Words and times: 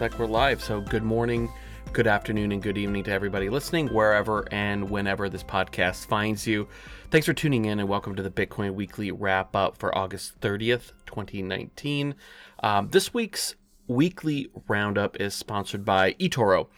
like 0.00 0.18
we're 0.18 0.26
live. 0.26 0.62
So, 0.62 0.80
good 0.80 1.02
morning, 1.02 1.52
good 1.92 2.06
afternoon, 2.06 2.52
and 2.52 2.62
good 2.62 2.78
evening 2.78 3.04
to 3.04 3.12
everybody 3.12 3.50
listening, 3.50 3.88
wherever 3.88 4.48
and 4.50 4.88
whenever 4.88 5.28
this 5.28 5.42
podcast 5.42 6.06
finds 6.06 6.46
you. 6.46 6.68
Thanks 7.10 7.26
for 7.26 7.34
tuning 7.34 7.66
in, 7.66 7.80
and 7.80 7.88
welcome 7.88 8.16
to 8.16 8.22
the 8.22 8.30
Bitcoin 8.30 8.72
Weekly 8.72 9.10
Wrap 9.10 9.54
Up 9.54 9.76
for 9.76 9.96
August 9.96 10.40
30th, 10.40 10.92
2019. 11.04 12.14
Um, 12.62 12.88
this 12.88 13.12
week's 13.12 13.56
weekly 13.88 14.48
roundup 14.68 15.20
is 15.20 15.34
sponsored 15.34 15.84
by 15.84 16.14
eToro. 16.14 16.68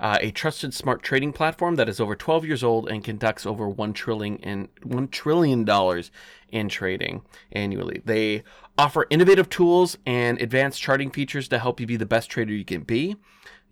Uh, 0.00 0.16
a 0.22 0.30
trusted 0.30 0.72
smart 0.72 1.02
trading 1.02 1.30
platform 1.30 1.76
that 1.76 1.86
is 1.86 2.00
over 2.00 2.16
12 2.16 2.46
years 2.46 2.64
old 2.64 2.88
and 2.88 3.04
conducts 3.04 3.44
over 3.44 3.68
one 3.68 3.92
trillion 3.92 4.36
in 4.38 4.68
one 4.82 5.06
trillion 5.08 5.66
dollars 5.66 6.10
in 6.48 6.70
trading 6.70 7.20
annually. 7.52 8.00
They 8.06 8.42
offer 8.80 9.06
innovative 9.10 9.50
tools 9.50 9.98
and 10.06 10.40
advanced 10.40 10.80
charting 10.80 11.10
features 11.10 11.48
to 11.48 11.58
help 11.58 11.80
you 11.80 11.86
be 11.86 11.98
the 11.98 12.06
best 12.06 12.30
trader 12.30 12.54
you 12.54 12.64
can 12.64 12.80
be. 12.80 13.14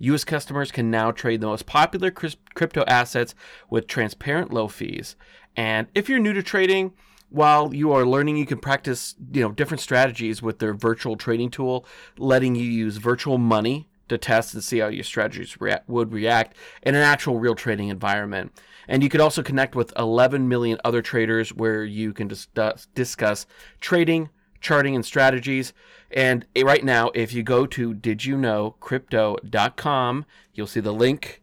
U.S. 0.00 0.22
customers 0.22 0.70
can 0.70 0.90
now 0.90 1.10
trade 1.12 1.40
the 1.40 1.46
most 1.46 1.64
popular 1.64 2.10
crypto 2.10 2.84
assets 2.86 3.34
with 3.70 3.86
transparent 3.86 4.52
low 4.52 4.68
fees. 4.68 5.16
And 5.56 5.86
if 5.94 6.10
you're 6.10 6.18
new 6.18 6.34
to 6.34 6.42
trading, 6.42 6.92
while 7.30 7.74
you 7.74 7.90
are 7.90 8.04
learning, 8.04 8.36
you 8.36 8.44
can 8.44 8.58
practice, 8.58 9.14
you 9.32 9.40
know, 9.40 9.50
different 9.50 9.80
strategies 9.80 10.42
with 10.42 10.58
their 10.58 10.74
virtual 10.74 11.16
trading 11.16 11.50
tool, 11.50 11.86
letting 12.18 12.54
you 12.54 12.64
use 12.64 12.98
virtual 12.98 13.38
money 13.38 13.88
to 14.10 14.18
test 14.18 14.52
and 14.52 14.62
see 14.62 14.80
how 14.80 14.88
your 14.88 15.04
strategies 15.04 15.58
rea- 15.58 15.80
would 15.86 16.12
react 16.12 16.54
in 16.82 16.94
an 16.94 17.02
actual 17.02 17.38
real 17.38 17.54
trading 17.54 17.88
environment. 17.88 18.52
And 18.86 19.02
you 19.02 19.08
could 19.08 19.22
also 19.22 19.42
connect 19.42 19.74
with 19.74 19.90
11 19.98 20.48
million 20.48 20.78
other 20.84 21.00
traders 21.00 21.48
where 21.54 21.82
you 21.82 22.12
can 22.12 22.28
dis- 22.28 22.48
discuss 22.94 23.46
trading, 23.80 24.28
charting, 24.60 24.94
and 24.94 25.04
strategies. 25.04 25.72
And 26.10 26.46
right 26.56 26.84
now, 26.84 27.10
if 27.14 27.32
you 27.32 27.42
go 27.42 27.66
to 27.66 27.94
didyouknowcrypto.com, 27.94 30.26
you'll 30.54 30.66
see 30.66 30.80
the 30.80 30.92
link 30.92 31.42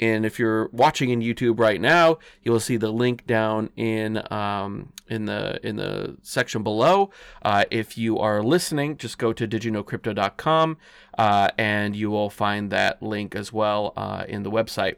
and 0.00 0.26
if 0.26 0.40
you're 0.40 0.68
watching 0.72 1.10
in 1.10 1.20
YouTube 1.20 1.60
right 1.60 1.80
now, 1.80 2.18
you 2.42 2.50
will 2.50 2.58
see 2.60 2.76
the 2.76 2.90
link 2.90 3.26
down 3.26 3.70
in 3.76 4.20
um, 4.32 4.92
in 5.08 5.26
the 5.26 5.64
in 5.66 5.76
the 5.76 6.16
section 6.22 6.64
below. 6.64 7.10
Uh, 7.42 7.64
if 7.70 7.96
you 7.96 8.18
are 8.18 8.42
listening, 8.42 8.96
just 8.96 9.18
go 9.18 9.32
to 9.32 9.46
didyouknowcrypto.com 9.46 10.78
uh, 11.16 11.48
and 11.56 11.94
you 11.94 12.10
will 12.10 12.28
find 12.28 12.70
that 12.70 13.00
link 13.02 13.36
as 13.36 13.52
well 13.52 13.92
uh, 13.96 14.24
in 14.28 14.42
the 14.42 14.50
website. 14.50 14.96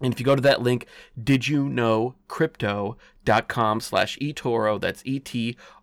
And 0.00 0.12
if 0.12 0.20
you 0.20 0.26
go 0.26 0.36
to 0.36 0.42
that 0.42 0.62
link, 0.62 0.86
didyouknowcrypto.com 1.20 3.80
slash 3.80 4.16
eToro, 4.18 4.80
that's 4.80 5.02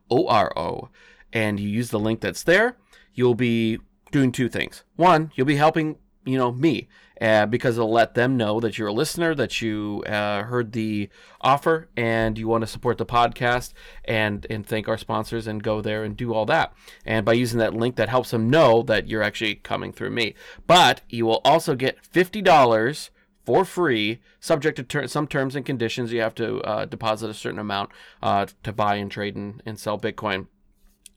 E-T-O-R-O, 0.09 0.89
and 1.33 1.59
you 1.59 1.67
use 1.67 1.89
the 1.89 1.99
link 1.99 2.21
that's 2.21 2.43
there, 2.43 2.77
you'll 3.13 3.35
be 3.35 3.79
doing 4.11 4.31
two 4.31 4.49
things. 4.49 4.83
One, 4.95 5.31
you'll 5.35 5.45
be 5.45 5.57
helping 5.57 5.97
you 6.25 6.37
know 6.37 6.51
me 6.51 6.87
uh, 7.21 7.45
because 7.45 7.77
it'll 7.77 7.91
let 7.91 8.13
them 8.13 8.35
know 8.35 8.59
that 8.59 8.77
you're 8.77 8.87
a 8.89 8.93
listener 8.93 9.33
that 9.35 9.61
you 9.61 10.03
uh, 10.07 10.43
heard 10.43 10.71
the 10.73 11.07
offer 11.39 11.87
and 11.95 12.37
you 12.37 12.47
want 12.47 12.61
to 12.61 12.67
support 12.67 12.97
the 12.97 13.05
podcast 13.05 13.73
and 14.03 14.45
and 14.49 14.65
thank 14.65 14.87
our 14.87 14.97
sponsors 14.97 15.47
and 15.47 15.63
go 15.63 15.81
there 15.81 16.03
and 16.03 16.17
do 16.17 16.33
all 16.33 16.45
that 16.45 16.73
and 17.05 17.25
by 17.25 17.33
using 17.33 17.59
that 17.59 17.73
link 17.73 17.95
that 17.95 18.09
helps 18.09 18.31
them 18.31 18.49
know 18.49 18.81
that 18.81 19.07
you're 19.07 19.23
actually 19.23 19.55
coming 19.55 19.93
through 19.93 20.09
me 20.09 20.33
but 20.67 21.01
you 21.07 21.25
will 21.25 21.41
also 21.45 21.75
get 21.75 22.01
$50 22.01 23.09
for 23.45 23.63
free, 23.63 24.19
subject 24.39 24.77
to 24.77 24.83
ter- 24.83 25.07
some 25.07 25.27
terms 25.27 25.55
and 25.55 25.65
conditions. 25.65 26.11
You 26.11 26.21
have 26.21 26.35
to 26.35 26.59
uh, 26.61 26.85
deposit 26.85 27.29
a 27.29 27.33
certain 27.33 27.59
amount 27.59 27.91
uh, 28.21 28.47
to 28.63 28.73
buy 28.73 28.95
and 28.95 29.11
trade 29.11 29.35
and, 29.35 29.61
and 29.65 29.79
sell 29.79 29.99
Bitcoin. 29.99 30.47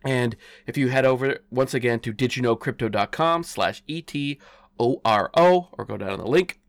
And 0.05 0.37
if 0.67 0.77
you 0.77 0.89
head 0.89 1.05
over 1.05 1.39
once 1.51 1.75
again 1.75 2.01
to 2.01 2.13
didyouknowcrypto.com 2.13 3.43
slash 3.43 3.83
ET 3.89 4.15
O 4.79 5.01
R 5.05 5.31
O, 5.35 5.69
or 5.77 5.85
go 5.85 5.97
down 5.97 6.11
on 6.11 6.19
the 6.19 6.27
link 6.27 6.61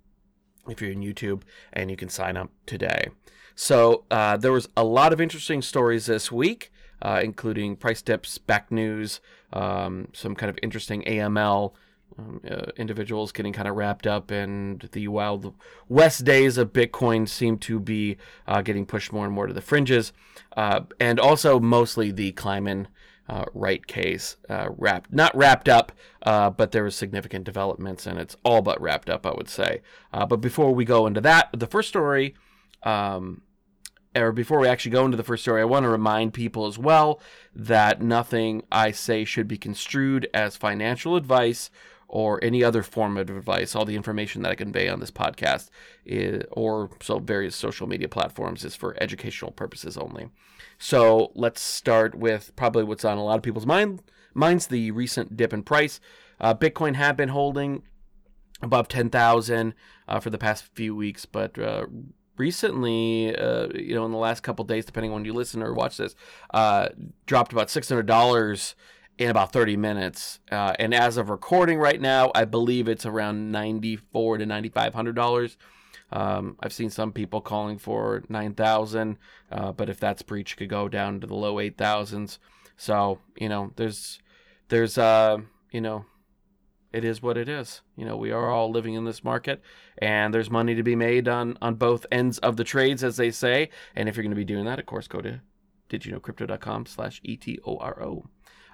if 0.68 0.81
you're 0.81 0.92
in 0.92 1.02
YouTube, 1.02 1.44
and 1.74 1.90
you 1.90 1.97
can 1.97 2.09
sign 2.09 2.38
up 2.38 2.52
today. 2.66 3.09
So 3.56 4.06
uh, 4.09 4.38
there 4.38 4.52
was 4.52 4.70
a 4.78 4.84
lot 4.84 5.14
of 5.14 5.20
interesting 5.20 5.62
stories 5.62 6.06
this 6.06 6.31
week, 6.31 6.72
uh, 7.02 7.22
including 7.24 7.76
price 7.76 8.02
dips, 8.02 8.38
Bakkt 8.38 8.72
news, 8.72 9.20
um, 9.52 10.08
some 10.14 10.36
kind 10.36 10.50
of 10.50 10.58
interesting 10.64 11.03
AML. 11.03 11.74
Um, 12.18 12.42
uh, 12.50 12.72
individuals 12.75 13.31
getting 13.31 13.53
kind 13.53 13.68
of 13.68 13.75
wrapped 13.75 14.08
up, 14.08 14.31
and 14.31 14.90
the 14.92 15.08
wild 15.08 15.53
west 15.88 16.25
days 16.25 16.58
of 16.58 16.74
Bitcoin 16.74 17.30
seem 17.30 17.58
to 17.59 17.80
be 17.80 18.18
uh, 18.47 18.62
getting 18.62 18.86
pushed 18.86 19.14
more 19.14 19.25
and 19.25 19.34
more 19.34 19.47
to 19.47 19.53
the 19.53 19.62
fringes, 19.62 20.12
uh, 20.58 20.81
and 21.00 21.20
also 21.20 21.59
mostly 21.59 22.12
the 22.12 22.31
Kleiman 22.31 22.88
uh, 23.30 23.46
right 23.53 23.86
case 23.86 24.38
uh, 24.50 24.70
wrapped 24.75 25.14
not 25.14 25.36
wrapped 25.38 25.70
up 25.70 25.92
uh, 26.24 26.50
but 26.50 26.72
there 26.72 26.84
was 26.84 26.96
significant 26.96 27.46
developments 27.46 28.08
and 28.08 28.18
it's 28.18 28.36
all 28.44 28.64
but 28.64 28.81
wrapped 28.81 29.08
up 29.08 29.24
i 29.24 29.31
would 29.31 29.47
say. 29.47 29.81
But 30.12 30.38
before 30.38 30.74
we 30.74 30.84
go 30.84 31.06
into 31.06 31.22
that 31.22 31.50
the 31.53 31.68
first 31.68 31.90
story 31.90 32.34
um, 32.81 33.44
or 34.16 34.31
before 34.31 34.59
we 34.59 34.68
actually 34.68 34.91
go 34.91 35.06
into 35.06 35.16
the 35.18 35.24
first 35.24 35.44
story 35.44 35.62
i 35.62 35.66
want 35.66 35.84
to 35.84 35.90
remind 35.90 36.34
people 36.34 36.66
as 36.66 36.80
well 36.80 37.22
that 37.53 38.02
nothing 38.02 38.64
i 38.72 38.90
say 38.90 39.24
should 39.24 39.47
be 39.47 39.58
construed 39.58 40.28
as 40.34 40.58
financial 40.58 41.16
advice 41.16 41.70
or 42.09 42.44
any 42.44 42.64
other 42.64 42.84
form 42.84 43.18
of 43.18 43.30
advice. 43.30 43.75
All 43.75 43.86
the 43.86 43.96
information 43.96 44.42
that 44.42 44.52
I 44.52 44.56
convey 44.56 44.90
on 44.90 45.00
this 45.00 45.12
podcast 45.12 45.70
is, 46.06 46.44
or 46.52 46.90
so 47.02 47.20
various 47.20 47.56
social 47.56 47.88
media 47.88 48.09
platforms 48.09 48.66
is 48.66 48.75
for 48.75 48.97
educational 49.00 49.52
purposes 49.52 49.96
only. 49.96 50.30
So 50.80 51.31
let's 51.36 51.62
start 51.62 52.16
with 52.16 52.52
probably 52.56 52.84
what's 52.84 53.06
on 53.06 53.18
a 53.18 53.24
lot 53.24 53.38
of 53.38 53.44
people's 53.44 53.66
mind 53.66 54.02
minds 54.34 54.68
the 54.68 54.92
recent 54.92 55.38
dip 55.38 55.53
in 55.53 55.64
price. 55.64 56.00
Uh, 56.40 56.53
Bitcoin 56.53 56.96
had 56.96 57.16
been 57.16 57.30
holding 57.30 57.84
above 58.62 58.88
10,000 58.88 59.74
uh, 60.08 60.20
for 60.20 60.30
the 60.30 60.38
past 60.38 60.66
few 60.74 60.96
weeks, 60.96 61.26
but 61.26 61.58
uh, 61.59 61.86
recently, 62.38 63.36
uh, 63.36 63.68
you 63.76 63.94
know, 63.94 64.06
in 64.06 64.12
the 64.12 64.18
last 64.18 64.41
couple 64.41 64.66
days, 64.66 64.86
depending 64.86 65.12
on 65.12 65.16
when 65.16 65.26
you 65.26 65.34
listen 65.34 65.62
or 65.62 65.74
watch 65.74 65.97
this, 65.97 66.16
uh, 66.53 66.90
dropped 67.26 67.52
about 67.52 67.68
$600 67.68 68.76
in 69.19 69.30
about 69.30 69.52
30 69.52 69.75
minutes. 69.75 70.40
Uh, 70.50 70.74
and 70.80 70.94
as 70.94 71.18
of 71.18 71.30
recording 71.30 71.78
right 71.78 72.00
now, 72.00 72.31
I 72.34 72.46
believe 72.46 72.88
it's 72.88 73.06
around 73.06 73.52
94 73.52 74.40
to 74.40 74.46
$9,500. 74.46 75.57
Um, 76.12 76.56
I've 76.62 76.74
seen 76.74 76.90
some 76.90 77.12
people 77.12 77.41
calling 77.41 77.78
for 77.78 78.24
9,000, 78.29 79.18
uh, 79.52 79.74
but 79.74 79.90
if 79.90 80.00
that's 80.00 80.22
breach, 80.22 80.56
could 80.56 80.69
go 80.69 80.88
down 80.88 81.19
to 81.19 81.28
the 81.28 81.35
low 81.35 81.56
8,000s. 81.56 82.40
So, 82.78 83.19
you 83.35 83.50
know, 83.50 83.74
there's, 83.75 84.19
there's, 84.69 84.97
uh, 84.97 85.40
you 85.69 85.81
know, 85.81 86.06
it 86.94 87.03
is 87.03 87.22
what 87.22 87.38
it 87.38 87.50
is. 87.50 87.81
You 87.97 88.06
know, 88.06 88.16
we 88.16 88.31
are 88.31 88.50
all 88.50 88.72
living 88.72 88.94
in 88.94 89.03
this 89.03 89.24
market, 89.24 89.62
and 89.97 90.34
there's 90.34 90.50
money 90.50 90.74
to 90.74 90.81
be 90.81 90.96
made 90.96 91.28
on 91.28 91.56
on 91.62 91.75
both 91.75 92.08
ends 92.12 92.40
of 92.40 92.58
the 92.58 92.63
trades, 92.63 93.03
as 93.03 93.18
they 93.18 93.29
say. 93.29 93.69
And 93.96 94.09
if 94.09 94.16
you're 94.16 94.24
going 94.24 94.31
to 94.31 94.35
be 94.35 94.44
doing 94.44 94.66
that, 94.66 94.79
of 94.79 94.88
course, 94.88 95.08
go 95.08 95.22
to 95.22 95.41
did 95.90 96.06
you 96.06 96.12
know 96.12 96.19
didyouknowcrypto.com 96.19 96.85
slash 96.85 97.22
etoro. 97.22 98.25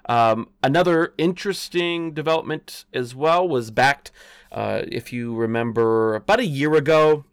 Um, 0.08 0.48
another 0.62 1.14
interesting 1.18 2.14
development 2.14 2.84
as 2.92 3.14
well 3.14 3.46
was 3.46 3.70
Bakkt, 3.70 4.10
Uh, 4.52 4.82
if 4.86 5.12
you 5.12 5.34
remember, 5.34 6.14
about 6.14 6.38
a 6.40 6.46
year 6.46 6.74
ago, 6.74 7.24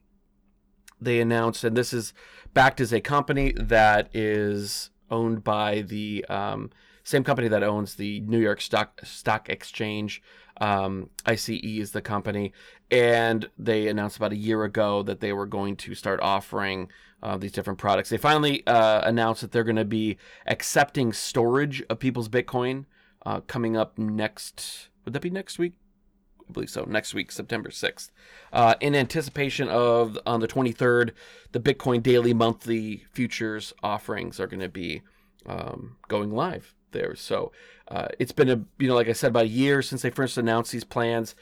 they 1.00 1.20
announced, 1.22 1.64
and 1.64 1.78
this 1.78 1.94
is 1.94 2.14
Bakkt 2.56 2.82
as 2.82 2.92
a 2.92 3.02
company 3.02 3.54
that 3.56 4.10
is 4.14 4.90
owned 5.10 5.44
by 5.44 5.82
the 5.82 6.26
um, 6.28 6.72
same 7.04 7.24
company 7.24 7.48
that 7.48 7.64
owns 7.64 7.96
the 7.96 8.22
New 8.22 8.40
York 8.40 8.62
Stock 8.62 9.02
Stock 9.04 9.48
Exchange. 9.50 10.22
Um, 10.60 11.10
ICE 11.26 11.50
is 11.50 11.92
the 11.92 12.02
company, 12.02 12.54
and 12.94 13.50
they 13.58 13.88
announced 13.88 14.18
about 14.18 14.32
a 14.34 14.38
year 14.38 14.64
ago 14.64 15.02
that 15.02 15.20
they 15.20 15.34
were 15.34 15.48
going 15.48 15.76
to 15.76 15.96
start 15.96 16.20
offering 16.22 16.90
uh, 17.24 17.36
these 17.38 17.52
different 17.52 17.80
products. 17.80 18.10
They 18.10 18.18
finally 18.18 18.66
uh, 18.68 19.02
announced 19.04 19.42
that 19.42 19.52
they're 19.52 19.64
going 19.64 19.78
to 19.78 19.84
be 19.84 20.18
accepting 20.46 21.12
storage 21.12 21.82
of 21.90 21.98
people's 21.98 22.30
Bitcoin 22.30 22.86
uh, 23.26 23.40
coming 23.42 23.76
up 23.76 23.98
next. 23.98 24.90
Would 25.06 25.14
that 25.14 25.24
be 25.24 25.32
next 25.32 25.58
week? 25.58 25.74
I 26.48 26.52
believe 26.52 26.70
so. 26.70 26.84
Next 26.84 27.16
week, 27.16 27.32
September 27.32 27.70
6th. 27.70 28.12
Uh, 28.52 28.76
in 28.80 28.94
anticipation 28.94 29.70
of 29.70 30.20
on 30.28 30.40
the 30.40 30.48
23rd, 30.48 31.14
the 31.52 31.60
Bitcoin 31.60 32.04
daily 32.04 32.36
monthly 32.36 33.06
futures 33.12 33.74
offerings 33.82 34.40
are 34.40 34.48
going 34.48 34.60
to 34.60 34.70
be 34.70 35.02
um, 35.48 35.96
going 36.08 36.32
live 36.32 36.76
there. 36.92 37.16
So 37.16 37.52
uh, 37.88 38.10
it's 38.20 38.32
been 38.32 38.50
a 38.50 38.62
you 38.78 38.88
know 38.88 38.94
like 38.94 39.10
I 39.10 39.14
said 39.14 39.30
about 39.30 39.46
a 39.46 39.50
year 39.50 39.82
since 39.82 40.04
they 40.04 40.12
first 40.12 40.38
announced 40.38 40.72
these 40.72 40.84
plans, 40.84 41.34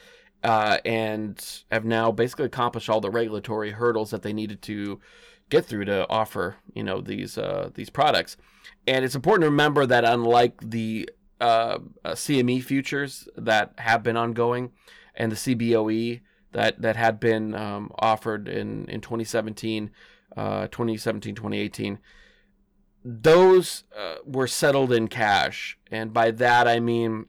uh, 0.42 0.78
and 0.84 1.62
have 1.70 1.84
now 1.84 2.10
basically 2.10 2.46
accomplished 2.46 2.88
all 2.88 3.00
the 3.00 3.10
regulatory 3.10 3.72
hurdles 3.72 4.10
that 4.10 4.22
they 4.22 4.32
needed 4.32 4.62
to 4.62 5.00
get 5.50 5.66
through 5.66 5.84
to 5.84 6.08
offer 6.08 6.56
you 6.74 6.82
know 6.82 7.00
these 7.00 7.38
uh, 7.38 7.70
these 7.74 7.90
products. 7.90 8.36
And 8.86 9.04
it's 9.04 9.14
important 9.14 9.42
to 9.42 9.50
remember 9.50 9.86
that 9.86 10.04
unlike 10.04 10.60
the 10.62 11.08
uh, 11.40 11.78
uh, 12.04 12.12
CME 12.12 12.62
futures 12.62 13.28
that 13.36 13.74
have 13.78 14.02
been 14.02 14.16
ongoing 14.16 14.72
and 15.14 15.30
the 15.30 15.36
CBOE 15.36 16.20
that 16.52 16.80
that 16.82 16.96
had 16.96 17.20
been 17.20 17.54
um, 17.54 17.90
offered 17.98 18.48
in 18.48 18.86
in 18.88 19.00
2017, 19.00 19.90
uh, 20.36 20.66
2017, 20.68 21.34
2018 21.34 21.98
those 23.04 23.84
uh, 23.98 24.14
were 24.24 24.46
settled 24.46 24.92
in 24.92 25.08
cash. 25.08 25.76
And 25.90 26.12
by 26.12 26.30
that, 26.30 26.68
I 26.68 26.80
mean 26.80 27.26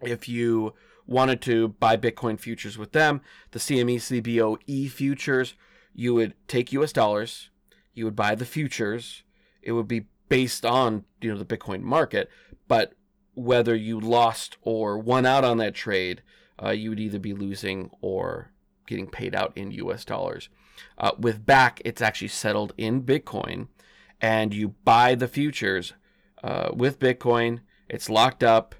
if 0.00 0.28
you 0.28 0.74
wanted 1.08 1.40
to 1.42 1.68
buy 1.68 1.96
Bitcoin 1.96 2.38
futures 2.38 2.78
with 2.78 2.92
them, 2.92 3.22
the 3.50 3.58
CME 3.58 3.96
CBO 3.96 4.58
E 4.66 4.86
futures, 4.88 5.54
you 5.94 6.14
would 6.14 6.34
take 6.46 6.72
US 6.72 6.92
dollars, 6.92 7.50
you 7.94 8.04
would 8.04 8.14
buy 8.14 8.36
the 8.36 8.44
futures. 8.44 9.24
It 9.62 9.72
would 9.72 9.88
be 9.88 10.06
based 10.28 10.64
on, 10.64 11.04
you 11.20 11.32
know, 11.32 11.38
the 11.42 11.56
Bitcoin 11.56 11.82
market, 11.82 12.30
but 12.68 12.92
whether 13.34 13.74
you 13.74 13.98
lost 13.98 14.56
or 14.62 14.98
won 14.98 15.26
out 15.26 15.44
on 15.44 15.58
that 15.58 15.74
trade, 15.74 16.22
uh, 16.62 16.70
you 16.70 16.90
would 16.90 17.00
either 17.00 17.18
be 17.18 17.32
losing 17.32 17.90
or 18.00 18.52
getting 18.86 19.08
paid 19.08 19.34
out 19.34 19.52
in 19.56 19.70
US 19.72 20.04
dollars. 20.04 20.48
Uh, 20.96 21.12
with 21.18 21.44
Bakkt, 21.44 21.80
it's 21.84 22.02
actually 22.02 22.28
settled 22.28 22.72
in 22.76 23.02
Bitcoin, 23.02 23.68
and 24.20 24.54
you 24.54 24.74
buy 24.84 25.14
the 25.14 25.28
futures 25.28 25.94
uh, 26.44 26.70
with 26.72 26.98
Bitcoin. 26.98 27.60
It's 27.88 28.10
locked 28.10 28.44
up, 28.44 28.74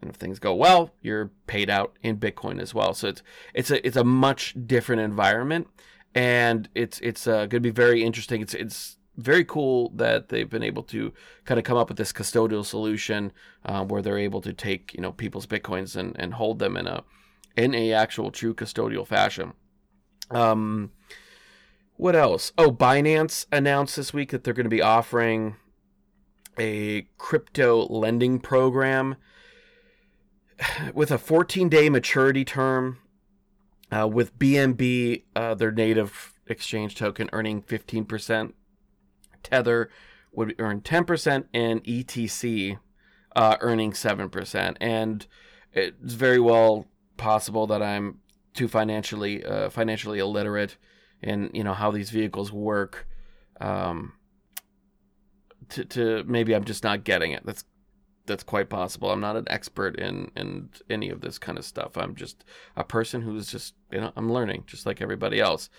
and 0.00 0.10
if 0.10 0.16
things 0.16 0.38
go 0.38 0.54
well, 0.54 0.90
you're 1.00 1.30
paid 1.46 1.70
out 1.70 1.96
in 2.02 2.18
Bitcoin 2.18 2.60
as 2.60 2.74
well. 2.74 2.94
So 2.94 3.08
it's 3.08 3.22
it's 3.54 3.70
a 3.70 3.86
it's 3.86 3.96
a 3.96 4.04
much 4.04 4.54
different 4.66 5.02
environment, 5.02 5.68
and 6.14 6.68
it's 6.74 7.00
it's 7.00 7.26
uh, 7.26 7.46
going 7.46 7.50
to 7.50 7.60
be 7.60 7.70
very 7.70 8.02
interesting. 8.04 8.40
It's 8.40 8.54
it's 8.54 8.96
very 9.16 9.44
cool 9.44 9.90
that 9.94 10.28
they've 10.28 10.50
been 10.50 10.62
able 10.62 10.82
to 10.82 11.12
kind 11.46 11.58
of 11.58 11.64
come 11.64 11.78
up 11.78 11.88
with 11.88 11.96
this 11.96 12.12
custodial 12.12 12.64
solution 12.64 13.32
uh, 13.64 13.82
where 13.84 14.02
they're 14.02 14.18
able 14.18 14.42
to 14.42 14.52
take 14.52 14.92
you 14.94 15.00
know 15.00 15.12
people's 15.12 15.46
bitcoins 15.46 15.96
and, 15.96 16.14
and 16.18 16.34
hold 16.34 16.58
them 16.58 16.76
in 16.76 16.86
a 16.86 17.02
in 17.56 17.74
a 17.74 17.92
actual 17.92 18.30
true 18.30 18.54
custodial 18.54 19.06
fashion. 19.06 19.54
Um, 20.30 20.92
what 21.96 22.14
else? 22.14 22.52
Oh, 22.58 22.70
Binance 22.70 23.46
announced 23.50 23.96
this 23.96 24.12
week 24.12 24.30
that 24.30 24.44
they're 24.44 24.52
going 24.52 24.64
to 24.64 24.70
be 24.70 24.82
offering 24.82 25.56
a 26.58 27.08
crypto 27.16 27.86
lending 27.86 28.38
program 28.40 29.16
with 30.94 31.10
a 31.10 31.18
14 31.18 31.68
day 31.68 31.88
maturity 31.88 32.44
term. 32.44 32.98
Uh, 33.92 34.08
with 34.08 34.36
BNB, 34.36 35.22
uh, 35.36 35.54
their 35.54 35.70
native 35.70 36.32
exchange 36.48 36.96
token, 36.96 37.30
earning 37.32 37.62
15%. 37.62 38.52
Tether 39.44 39.90
would 40.32 40.56
earn 40.58 40.80
10%, 40.80 41.44
and 41.54 41.84
ETC 41.84 42.78
uh, 43.36 43.56
earning 43.60 43.92
7%. 43.92 44.76
And 44.80 45.26
it's 45.72 46.14
very 46.14 46.40
well 46.40 46.88
possible 47.16 47.66
that 47.68 47.80
I'm 47.80 48.18
too 48.54 48.66
financially 48.66 49.44
uh, 49.44 49.68
financially 49.68 50.18
illiterate 50.18 50.76
in 51.22 51.50
you 51.52 51.62
know 51.62 51.74
how 51.74 51.90
these 51.90 52.10
vehicles 52.10 52.50
work. 52.50 53.06
Um, 53.60 54.14
to, 55.70 55.84
to 55.84 56.24
maybe 56.24 56.54
I'm 56.54 56.64
just 56.64 56.82
not 56.82 57.04
getting 57.04 57.32
it. 57.32 57.44
That's 57.44 57.64
that's 58.26 58.42
quite 58.42 58.68
possible. 58.68 59.10
I'm 59.10 59.20
not 59.20 59.36
an 59.36 59.46
expert 59.48 59.98
in 59.98 60.30
in 60.36 60.70
any 60.90 61.08
of 61.08 61.20
this 61.20 61.38
kind 61.38 61.58
of 61.58 61.64
stuff. 61.64 61.96
I'm 61.96 62.14
just 62.14 62.44
a 62.76 62.84
person 62.84 63.22
who's 63.22 63.50
just 63.50 63.74
you 63.90 64.00
know 64.00 64.12
I'm 64.16 64.32
learning 64.32 64.64
just 64.66 64.86
like 64.86 65.00
everybody 65.00 65.40
else. 65.40 65.70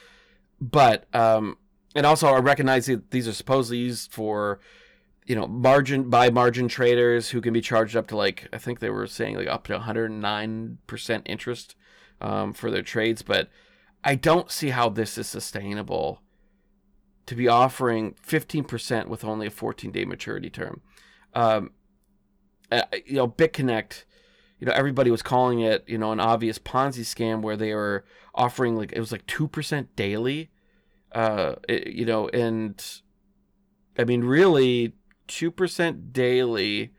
But 0.59 1.13
um, 1.13 1.57
and 1.95 2.05
also 2.05 2.27
I 2.27 2.39
recognize 2.39 2.87
that 2.87 3.11
these 3.11 3.27
are 3.27 3.33
supposedly 3.33 3.79
used 3.79 4.11
for 4.11 4.59
you 5.25 5.35
know 5.35 5.47
margin 5.47 6.09
by 6.09 6.29
margin 6.29 6.67
traders 6.67 7.29
who 7.29 7.41
can 7.41 7.53
be 7.53 7.61
charged 7.61 7.95
up 7.95 8.07
to 8.07 8.17
like 8.17 8.47
I 8.53 8.57
think 8.57 8.79
they 8.79 8.89
were 8.89 9.07
saying 9.07 9.35
like 9.35 9.47
up 9.47 9.65
to 9.67 9.73
109 9.73 10.77
percent 10.87 11.23
interest 11.25 11.75
um, 12.21 12.53
for 12.53 12.71
their 12.71 12.81
trades, 12.81 13.21
but 13.21 13.49
I 14.03 14.15
don't 14.15 14.51
see 14.51 14.69
how 14.69 14.89
this 14.89 15.17
is 15.17 15.27
sustainable 15.27 16.21
to 17.27 17.35
be 17.35 17.47
offering 17.47 18.15
15% 18.25 19.07
with 19.07 19.23
only 19.23 19.47
a 19.47 19.51
14 19.51 19.91
day 19.91 20.05
maturity 20.05 20.49
term. 20.49 20.81
Um, 21.33 21.71
uh, 22.71 22.83
you 23.05 23.15
know, 23.15 23.27
BitConnect, 23.27 24.03
you 24.59 24.67
know, 24.67 24.73
everybody 24.73 25.11
was 25.11 25.21
calling 25.21 25.59
it, 25.59 25.83
you 25.87 25.97
know, 25.97 26.11
an 26.11 26.19
obvious 26.19 26.59
Ponzi 26.59 27.01
scam 27.01 27.41
where 27.41 27.57
they 27.57 27.73
were 27.73 28.05
offering 28.33 28.75
like, 28.75 28.91
it 28.91 28.99
was 28.99 29.11
like 29.11 29.25
2% 29.27 29.87
daily, 29.95 30.49
uh, 31.11 31.55
it, 31.67 31.87
you 31.87 32.05
know, 32.05 32.27
and 32.29 32.83
I 33.97 34.03
mean, 34.03 34.23
really, 34.23 34.93
2% 35.27 36.13
daily. 36.13 36.93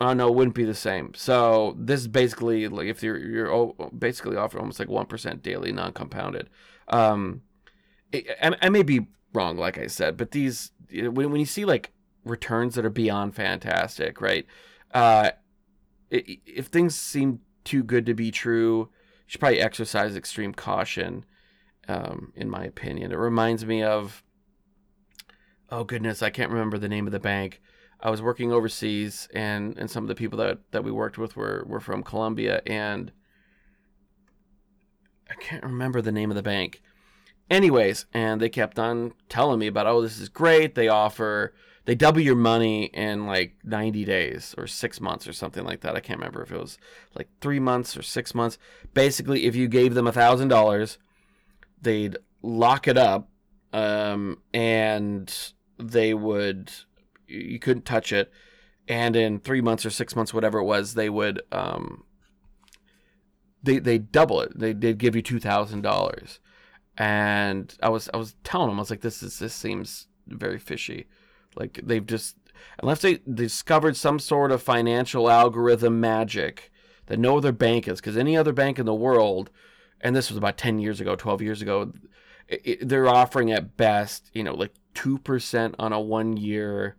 Oh 0.00 0.14
no, 0.14 0.28
it 0.28 0.34
wouldn't 0.34 0.54
be 0.54 0.64
the 0.64 0.74
same. 0.74 1.12
So 1.14 1.76
this 1.78 2.00
is 2.00 2.08
basically 2.08 2.68
like 2.68 2.86
if 2.86 3.02
you're 3.02 3.18
you're 3.18 3.74
basically 3.98 4.36
offering 4.36 4.62
almost 4.62 4.78
like 4.78 4.88
one 4.88 5.04
percent 5.04 5.42
daily, 5.42 5.72
non-compounded. 5.72 6.48
Um, 6.88 7.42
I, 8.14 8.56
I 8.62 8.70
may 8.70 8.82
be 8.82 9.08
wrong, 9.34 9.58
like 9.58 9.76
I 9.76 9.88
said, 9.88 10.16
but 10.16 10.30
these 10.30 10.72
when 10.90 11.30
when 11.30 11.36
you 11.36 11.44
see 11.44 11.66
like 11.66 11.92
returns 12.24 12.74
that 12.74 12.84
are 12.84 12.90
beyond 12.90 13.34
fantastic, 13.34 14.20
right? 14.20 14.46
Uh, 14.92 15.30
if 16.10 16.66
things 16.66 16.96
seem 16.96 17.40
too 17.64 17.82
good 17.82 18.06
to 18.06 18.14
be 18.14 18.30
true, 18.30 18.78
you 18.80 18.88
should 19.26 19.40
probably 19.40 19.60
exercise 19.60 20.16
extreme 20.16 20.52
caution. 20.52 21.24
Um, 21.88 22.32
in 22.36 22.48
my 22.48 22.64
opinion, 22.64 23.12
it 23.12 23.18
reminds 23.18 23.64
me 23.64 23.82
of 23.82 24.22
oh 25.72 25.84
goodness, 25.84 26.22
I 26.22 26.30
can't 26.30 26.50
remember 26.50 26.78
the 26.78 26.88
name 26.88 27.06
of 27.06 27.12
the 27.12 27.20
bank. 27.20 27.60
I 28.00 28.10
was 28.10 28.22
working 28.22 28.52
overseas, 28.52 29.28
and 29.34 29.76
and 29.78 29.90
some 29.90 30.04
of 30.04 30.08
the 30.08 30.14
people 30.14 30.38
that 30.38 30.58
that 30.72 30.84
we 30.84 30.90
worked 30.90 31.18
with 31.18 31.36
were 31.36 31.64
were 31.66 31.80
from 31.80 32.02
Colombia, 32.02 32.62
and 32.66 33.12
I 35.30 35.34
can't 35.34 35.62
remember 35.62 36.02
the 36.02 36.12
name 36.12 36.30
of 36.30 36.36
the 36.36 36.42
bank 36.42 36.82
anyways, 37.50 38.06
and 38.14 38.40
they 38.40 38.48
kept 38.48 38.78
on 38.78 39.12
telling 39.28 39.58
me 39.58 39.66
about, 39.66 39.86
oh, 39.86 40.00
this 40.00 40.18
is 40.18 40.28
great. 40.28 40.74
They 40.74 40.88
offer, 40.88 41.52
they 41.84 41.94
double 41.94 42.20
your 42.20 42.36
money 42.36 42.84
in 42.84 43.26
like 43.26 43.56
90 43.64 44.04
days 44.04 44.54
or 44.58 44.66
six 44.66 45.00
months 45.00 45.26
or 45.26 45.32
something 45.32 45.64
like 45.64 45.80
that. 45.80 45.96
I 45.96 46.00
can't 46.00 46.18
remember 46.18 46.42
if 46.42 46.52
it 46.52 46.60
was 46.60 46.78
like 47.14 47.28
three 47.40 47.60
months 47.60 47.96
or 47.96 48.02
six 48.02 48.34
months. 48.34 48.58
Basically, 48.94 49.46
if 49.46 49.56
you 49.56 49.68
gave 49.68 49.94
them 49.94 50.06
a 50.06 50.12
thousand 50.12 50.48
dollars, 50.48 50.98
they'd 51.80 52.16
lock 52.42 52.86
it 52.86 52.98
up, 52.98 53.28
um, 53.72 54.38
and 54.52 55.52
they 55.78 56.14
would, 56.14 56.70
you 57.26 57.58
couldn't 57.58 57.84
touch 57.84 58.12
it. 58.12 58.30
And 58.88 59.14
in 59.14 59.38
three 59.38 59.60
months 59.60 59.86
or 59.86 59.90
six 59.90 60.16
months, 60.16 60.34
whatever 60.34 60.58
it 60.58 60.64
was, 60.64 60.94
they 60.94 61.08
would, 61.08 61.42
um, 61.52 62.04
they 63.62 63.78
they 63.78 63.98
double 63.98 64.40
it. 64.40 64.58
They 64.58 64.72
they'd 64.72 64.98
give 64.98 65.14
you 65.14 65.22
two 65.22 65.38
thousand 65.38 65.82
dollars 65.82 66.40
and 67.00 67.74
I 67.82 67.88
was 67.88 68.10
I 68.12 68.18
was 68.18 68.34
telling 68.44 68.70
him 68.70 68.76
I 68.76 68.80
was 68.80 68.90
like 68.90 69.00
this 69.00 69.22
is 69.22 69.38
this 69.38 69.54
seems 69.54 70.06
very 70.26 70.58
fishy, 70.58 71.06
like 71.56 71.80
they've 71.82 72.06
just 72.06 72.36
unless 72.78 73.00
they 73.00 73.20
discovered 73.32 73.96
some 73.96 74.18
sort 74.18 74.52
of 74.52 74.62
financial 74.62 75.30
algorithm 75.30 76.00
magic 76.00 76.70
that 77.06 77.18
no 77.18 77.38
other 77.38 77.52
bank 77.52 77.88
is 77.88 78.00
because 78.00 78.16
any 78.16 78.36
other 78.36 78.52
bank 78.52 78.78
in 78.78 78.86
the 78.86 78.94
world, 78.94 79.50
and 80.00 80.14
this 80.14 80.30
was 80.30 80.36
about 80.36 80.56
ten 80.56 80.78
years 80.78 81.00
ago, 81.00 81.16
twelve 81.16 81.42
years 81.42 81.62
ago, 81.62 81.92
it, 82.48 82.60
it, 82.64 82.88
they're 82.88 83.08
offering 83.08 83.50
at 83.52 83.76
best 83.76 84.30
you 84.32 84.44
know 84.44 84.54
like 84.54 84.72
two 84.94 85.18
percent 85.18 85.74
on 85.78 85.92
a 85.92 86.00
one 86.00 86.36
year 86.36 86.96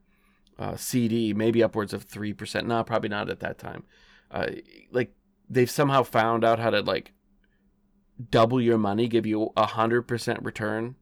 uh, 0.60 0.76
CD, 0.76 1.34
maybe 1.34 1.64
upwards 1.64 1.94
of 1.94 2.04
three 2.04 2.34
percent. 2.34 2.68
No, 2.68 2.84
probably 2.84 3.10
not 3.10 3.30
at 3.30 3.40
that 3.40 3.58
time. 3.58 3.84
Uh, 4.30 4.48
like 4.92 5.14
they've 5.50 5.70
somehow 5.70 6.04
found 6.04 6.44
out 6.44 6.60
how 6.60 6.70
to 6.70 6.82
like 6.82 7.14
double 8.30 8.62
your 8.62 8.78
money, 8.78 9.08
give 9.08 9.26
you 9.26 9.52
a 9.58 9.66
hundred 9.66 10.04
percent 10.04 10.44
return 10.44 10.96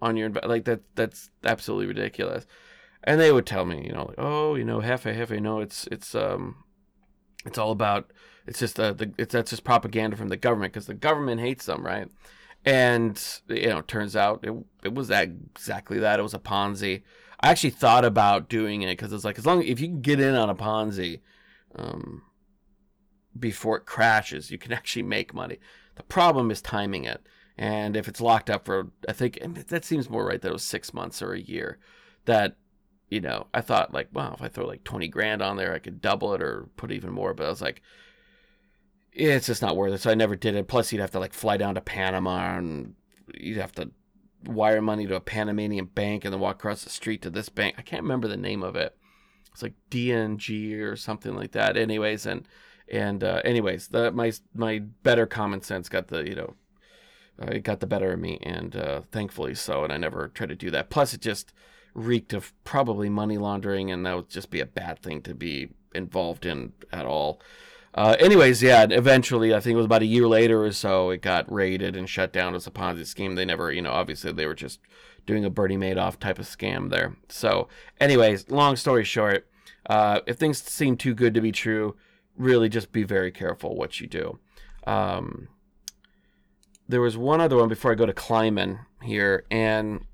on 0.00 0.16
your 0.16 0.30
like 0.30 0.64
that. 0.64 0.80
That's 0.94 1.30
absolutely 1.44 1.86
ridiculous. 1.86 2.46
And 3.04 3.20
they 3.20 3.32
would 3.32 3.46
tell 3.46 3.64
me, 3.64 3.84
you 3.84 3.92
know, 3.92 4.06
like, 4.06 4.18
oh, 4.18 4.54
you 4.54 4.64
know, 4.64 4.80
hefe, 4.80 5.16
hefe. 5.16 5.40
No, 5.40 5.60
it's 5.60 5.86
it's 5.90 6.14
um, 6.14 6.64
it's 7.44 7.58
all 7.58 7.72
about. 7.72 8.12
It's 8.46 8.58
just 8.58 8.78
uh, 8.78 8.92
the 8.92 9.12
it's 9.18 9.32
that's 9.32 9.50
just 9.50 9.64
propaganda 9.64 10.16
from 10.16 10.28
the 10.28 10.36
government 10.36 10.72
because 10.72 10.86
the 10.86 10.94
government 10.94 11.40
hates 11.40 11.66
them, 11.66 11.84
right? 11.84 12.08
And 12.64 13.20
you 13.48 13.68
know, 13.68 13.80
turns 13.82 14.14
out 14.14 14.40
it 14.44 14.54
it 14.84 14.94
was 14.94 15.08
that, 15.08 15.28
exactly 15.54 15.98
that. 15.98 16.20
It 16.20 16.22
was 16.22 16.34
a 16.34 16.38
Ponzi. 16.38 17.02
I 17.40 17.50
actually 17.50 17.70
thought 17.70 18.04
about 18.04 18.48
doing 18.48 18.82
it 18.82 18.96
because 18.96 19.12
it's 19.12 19.24
like 19.24 19.38
as 19.38 19.46
long 19.46 19.62
if 19.62 19.80
you 19.80 19.88
can 19.88 20.00
get 20.00 20.20
in 20.20 20.34
on 20.34 20.48
a 20.48 20.54
Ponzi, 20.54 21.20
um, 21.74 22.22
before 23.38 23.78
it 23.78 23.86
crashes, 23.86 24.50
you 24.50 24.58
can 24.58 24.72
actually 24.72 25.02
make 25.02 25.34
money. 25.34 25.58
The 25.96 26.02
problem 26.04 26.50
is 26.50 26.62
timing 26.62 27.04
it. 27.04 27.22
And 27.58 27.96
if 27.96 28.08
it's 28.08 28.20
locked 28.20 28.48
up 28.48 28.64
for, 28.64 28.88
I 29.08 29.12
think 29.12 29.38
that 29.68 29.84
seems 29.84 30.08
more 30.08 30.26
right 30.26 30.40
that 30.40 30.48
it 30.48 30.52
was 30.52 30.64
six 30.64 30.94
months 30.94 31.20
or 31.20 31.32
a 31.32 31.40
year. 31.40 31.78
That, 32.24 32.56
you 33.12 33.20
know, 33.20 33.46
I 33.52 33.60
thought 33.60 33.92
like, 33.92 34.08
wow, 34.14 34.32
if 34.32 34.40
I 34.40 34.48
throw 34.48 34.66
like 34.66 34.84
20 34.84 35.06
grand 35.08 35.42
on 35.42 35.58
there, 35.58 35.74
I 35.74 35.80
could 35.80 36.00
double 36.00 36.32
it 36.32 36.40
or 36.40 36.70
put 36.78 36.90
even 36.90 37.12
more. 37.12 37.34
But 37.34 37.44
I 37.44 37.50
was 37.50 37.60
like, 37.60 37.82
it's 39.12 39.48
just 39.48 39.60
not 39.60 39.76
worth 39.76 39.92
it. 39.92 40.00
So 40.00 40.10
I 40.10 40.14
never 40.14 40.34
did 40.34 40.54
it. 40.54 40.66
Plus, 40.66 40.90
you'd 40.90 41.02
have 41.02 41.10
to 41.10 41.18
like 41.18 41.34
fly 41.34 41.58
down 41.58 41.74
to 41.74 41.82
Panama 41.82 42.56
and 42.56 42.94
you'd 43.34 43.58
have 43.58 43.72
to 43.72 43.90
wire 44.46 44.80
money 44.80 45.06
to 45.06 45.14
a 45.14 45.20
Panamanian 45.20 45.84
bank 45.84 46.24
and 46.24 46.32
then 46.32 46.40
walk 46.40 46.56
across 46.56 46.84
the 46.84 46.88
street 46.88 47.20
to 47.20 47.28
this 47.28 47.50
bank. 47.50 47.74
I 47.76 47.82
can't 47.82 48.02
remember 48.02 48.28
the 48.28 48.36
name 48.38 48.62
of 48.62 48.76
it. 48.76 48.96
It's 49.52 49.62
like 49.62 49.74
DNG 49.90 50.80
or 50.80 50.96
something 50.96 51.34
like 51.34 51.52
that. 51.52 51.76
Anyways, 51.76 52.24
and 52.24 52.48
and 52.90 53.22
uh, 53.22 53.42
anyways, 53.44 53.88
the, 53.88 54.10
my 54.10 54.32
my 54.54 54.78
better 54.78 55.26
common 55.26 55.60
sense 55.60 55.90
got 55.90 56.08
the 56.08 56.26
you 56.26 56.34
know, 56.34 56.54
uh, 57.42 57.50
it 57.50 57.62
got 57.62 57.80
the 57.80 57.86
better 57.86 58.14
of 58.14 58.20
me, 58.20 58.38
and 58.42 58.74
uh, 58.74 59.02
thankfully 59.10 59.54
so. 59.54 59.84
And 59.84 59.92
I 59.92 59.98
never 59.98 60.28
tried 60.28 60.48
to 60.48 60.54
do 60.54 60.70
that. 60.70 60.88
Plus, 60.88 61.12
it 61.12 61.20
just 61.20 61.52
reeked 61.94 62.32
of 62.32 62.52
probably 62.64 63.08
money 63.08 63.38
laundering, 63.38 63.90
and 63.90 64.04
that 64.06 64.16
would 64.16 64.28
just 64.28 64.50
be 64.50 64.60
a 64.60 64.66
bad 64.66 65.00
thing 65.00 65.22
to 65.22 65.34
be 65.34 65.70
involved 65.94 66.46
in 66.46 66.72
at 66.92 67.06
all. 67.06 67.40
Uh, 67.94 68.16
anyways, 68.18 68.62
yeah, 68.62 68.86
eventually, 68.88 69.54
I 69.54 69.60
think 69.60 69.74
it 69.74 69.76
was 69.76 69.84
about 69.84 70.02
a 70.02 70.06
year 70.06 70.26
later 70.26 70.64
or 70.64 70.72
so, 70.72 71.10
it 71.10 71.20
got 71.20 71.50
raided 71.52 71.94
and 71.94 72.08
shut 72.08 72.32
down 72.32 72.54
as 72.54 72.66
a 72.66 72.70
Ponzi 72.70 73.06
scheme. 73.06 73.34
They 73.34 73.44
never, 73.44 73.70
you 73.70 73.82
know, 73.82 73.92
obviously 73.92 74.32
they 74.32 74.46
were 74.46 74.54
just 74.54 74.80
doing 75.26 75.44
a 75.44 75.50
Bernie 75.50 75.76
Madoff 75.76 76.18
type 76.18 76.38
of 76.38 76.46
scam 76.46 76.88
there. 76.88 77.16
So, 77.28 77.68
anyways, 78.00 78.50
long 78.50 78.76
story 78.76 79.04
short, 79.04 79.46
uh, 79.86 80.20
if 80.26 80.36
things 80.36 80.62
seem 80.62 80.96
too 80.96 81.12
good 81.14 81.34
to 81.34 81.40
be 81.42 81.52
true, 81.52 81.94
really 82.36 82.70
just 82.70 82.92
be 82.92 83.02
very 83.02 83.30
careful 83.30 83.76
what 83.76 84.00
you 84.00 84.06
do. 84.06 84.38
Um, 84.86 85.48
there 86.88 87.00
was 87.00 87.16
one 87.16 87.40
other 87.40 87.56
one 87.56 87.68
before 87.68 87.92
I 87.92 87.94
go 87.94 88.06
to 88.06 88.12
Kleiman 88.12 88.80
here, 89.02 89.44
and 89.50 90.06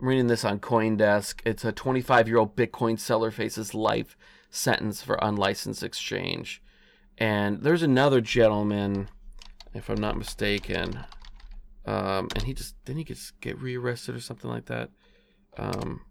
I'm 0.00 0.06
reading 0.06 0.28
this 0.28 0.44
on 0.44 0.60
CoinDesk. 0.60 1.40
It's 1.44 1.64
a 1.64 1.72
25 1.72 2.28
year 2.28 2.38
old 2.38 2.54
Bitcoin 2.54 2.98
seller 2.98 3.30
faces 3.30 3.74
life 3.74 4.16
sentence 4.48 5.02
for 5.02 5.18
unlicensed 5.20 5.82
exchange. 5.82 6.62
And 7.16 7.62
there's 7.62 7.82
another 7.82 8.20
gentleman, 8.20 9.08
if 9.74 9.88
I'm 9.88 10.00
not 10.00 10.16
mistaken, 10.16 11.00
um, 11.84 12.28
and 12.36 12.44
he 12.44 12.54
just 12.54 12.82
didn't 12.84 12.98
he 12.98 13.04
just 13.04 13.40
get 13.40 13.60
rearrested 13.60 14.14
or 14.14 14.20
something 14.20 14.48
like 14.48 14.66
that. 14.66 14.90
Um, 15.56 16.02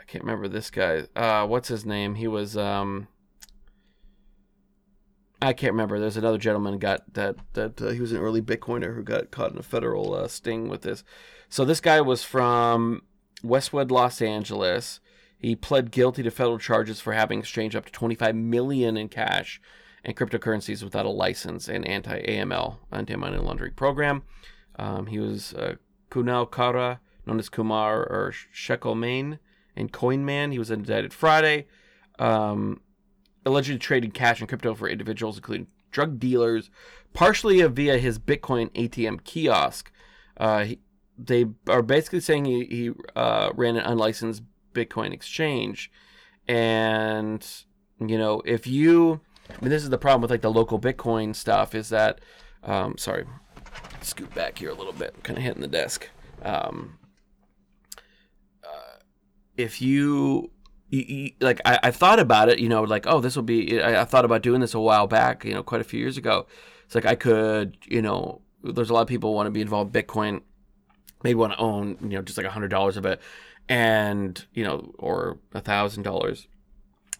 I 0.00 0.04
can't 0.04 0.24
remember 0.24 0.48
this 0.48 0.70
guy. 0.70 1.02
Uh, 1.14 1.46
what's 1.46 1.68
his 1.68 1.84
name? 1.84 2.14
He 2.14 2.28
was 2.28 2.56
um, 2.56 3.08
I 5.42 5.52
can't 5.52 5.72
remember. 5.74 6.00
There's 6.00 6.16
another 6.16 6.38
gentleman 6.38 6.78
got 6.78 7.12
that 7.12 7.36
that 7.52 7.82
uh, 7.82 7.88
he 7.90 8.00
was 8.00 8.12
an 8.12 8.18
early 8.18 8.40
Bitcoiner 8.40 8.94
who 8.94 9.02
got 9.02 9.30
caught 9.30 9.52
in 9.52 9.58
a 9.58 9.62
federal 9.62 10.14
uh, 10.14 10.28
sting 10.28 10.68
with 10.68 10.80
this. 10.80 11.04
So 11.48 11.64
this 11.64 11.80
guy 11.80 12.00
was 12.00 12.22
from 12.22 13.02
Westwood, 13.42 13.90
Los 13.90 14.20
Angeles. 14.20 15.00
He 15.38 15.54
pled 15.54 15.90
guilty 15.90 16.22
to 16.22 16.30
federal 16.30 16.58
charges 16.58 17.00
for 17.00 17.12
having 17.12 17.38
exchanged 17.38 17.76
up 17.76 17.86
to 17.86 17.92
25 17.92 18.34
million 18.34 18.96
in 18.96 19.08
cash 19.08 19.60
and 20.04 20.16
cryptocurrencies 20.16 20.82
without 20.82 21.06
a 21.06 21.10
license 21.10 21.68
and 21.68 21.86
anti-AML, 21.86 22.78
anti-money 22.92 23.38
laundering 23.38 23.74
program. 23.74 24.22
Um, 24.78 25.06
he 25.06 25.18
was 25.18 25.54
uh, 25.54 25.74
Kunal 26.10 26.48
Kalra, 26.48 26.98
known 27.26 27.38
as 27.38 27.48
Kumar 27.48 28.00
or 28.00 28.32
Shekel 28.52 28.94
Main 28.94 29.38
and 29.76 29.92
Coin 29.92 30.24
Man. 30.24 30.52
He 30.52 30.58
was 30.58 30.70
indicted 30.70 31.12
Friday. 31.12 31.66
Um, 32.18 32.80
allegedly 33.46 33.78
traded 33.78 34.14
cash 34.14 34.40
and 34.40 34.48
crypto 34.48 34.74
for 34.74 34.88
individuals, 34.88 35.36
including 35.36 35.68
drug 35.90 36.18
dealers, 36.18 36.70
partially 37.14 37.62
via 37.62 37.98
his 37.98 38.18
Bitcoin 38.18 38.70
ATM 38.72 39.24
kiosk. 39.24 39.90
Uh, 40.36 40.64
he, 40.64 40.80
they 41.18 41.46
are 41.68 41.82
basically 41.82 42.20
saying 42.20 42.44
he, 42.44 42.64
he 42.64 42.92
uh, 43.16 43.50
ran 43.54 43.76
an 43.76 43.84
unlicensed 43.84 44.42
Bitcoin 44.72 45.12
exchange. 45.12 45.90
And, 46.46 47.46
you 48.00 48.16
know, 48.16 48.40
if 48.44 48.66
you, 48.66 49.20
I 49.50 49.60
mean, 49.60 49.70
this 49.70 49.82
is 49.82 49.90
the 49.90 49.98
problem 49.98 50.22
with 50.22 50.30
like 50.30 50.42
the 50.42 50.50
local 50.50 50.78
Bitcoin 50.78 51.34
stuff 51.34 51.74
is 51.74 51.88
that, 51.88 52.20
um, 52.62 52.96
sorry, 52.96 53.26
scoot 54.02 54.32
back 54.34 54.58
here 54.58 54.70
a 54.70 54.74
little 54.74 54.92
bit, 54.92 55.12
I'm 55.16 55.22
kind 55.22 55.38
of 55.38 55.44
hitting 55.44 55.60
the 55.62 55.68
desk. 55.68 56.08
Um, 56.42 56.98
uh, 58.64 59.00
if 59.56 59.82
you, 59.82 60.50
you, 60.88 61.04
you, 61.06 61.30
like 61.40 61.60
I, 61.64 61.78
I 61.82 61.90
thought 61.90 62.20
about 62.20 62.48
it, 62.48 62.60
you 62.60 62.68
know, 62.68 62.82
like 62.82 63.06
oh, 63.06 63.20
this 63.20 63.36
will 63.36 63.42
be. 63.42 63.80
I, 63.80 64.02
I, 64.02 64.04
thought 64.04 64.24
about 64.24 64.42
doing 64.42 64.60
this 64.60 64.72
a 64.72 64.80
while 64.80 65.06
back, 65.06 65.44
you 65.44 65.52
know, 65.52 65.62
quite 65.62 65.80
a 65.80 65.84
few 65.84 66.00
years 66.00 66.16
ago. 66.16 66.46
It's 66.86 66.94
like 66.94 67.04
I 67.04 67.14
could, 67.14 67.76
you 67.86 68.00
know, 68.00 68.40
there's 68.62 68.88
a 68.88 68.94
lot 68.94 69.02
of 69.02 69.08
people 69.08 69.34
want 69.34 69.48
to 69.48 69.50
be 69.50 69.60
involved 69.60 69.94
in 69.94 70.02
Bitcoin, 70.02 70.42
maybe 71.22 71.34
want 71.34 71.52
to 71.52 71.58
own, 71.58 71.98
you 72.02 72.10
know, 72.10 72.22
just 72.22 72.38
like 72.38 72.46
a 72.46 72.50
hundred 72.50 72.68
dollars 72.68 72.96
of 72.96 73.06
it, 73.06 73.20
and 73.68 74.46
you 74.52 74.64
know, 74.64 74.92
or 74.98 75.38
a 75.52 75.60
thousand 75.60 76.02
dollars, 76.02 76.48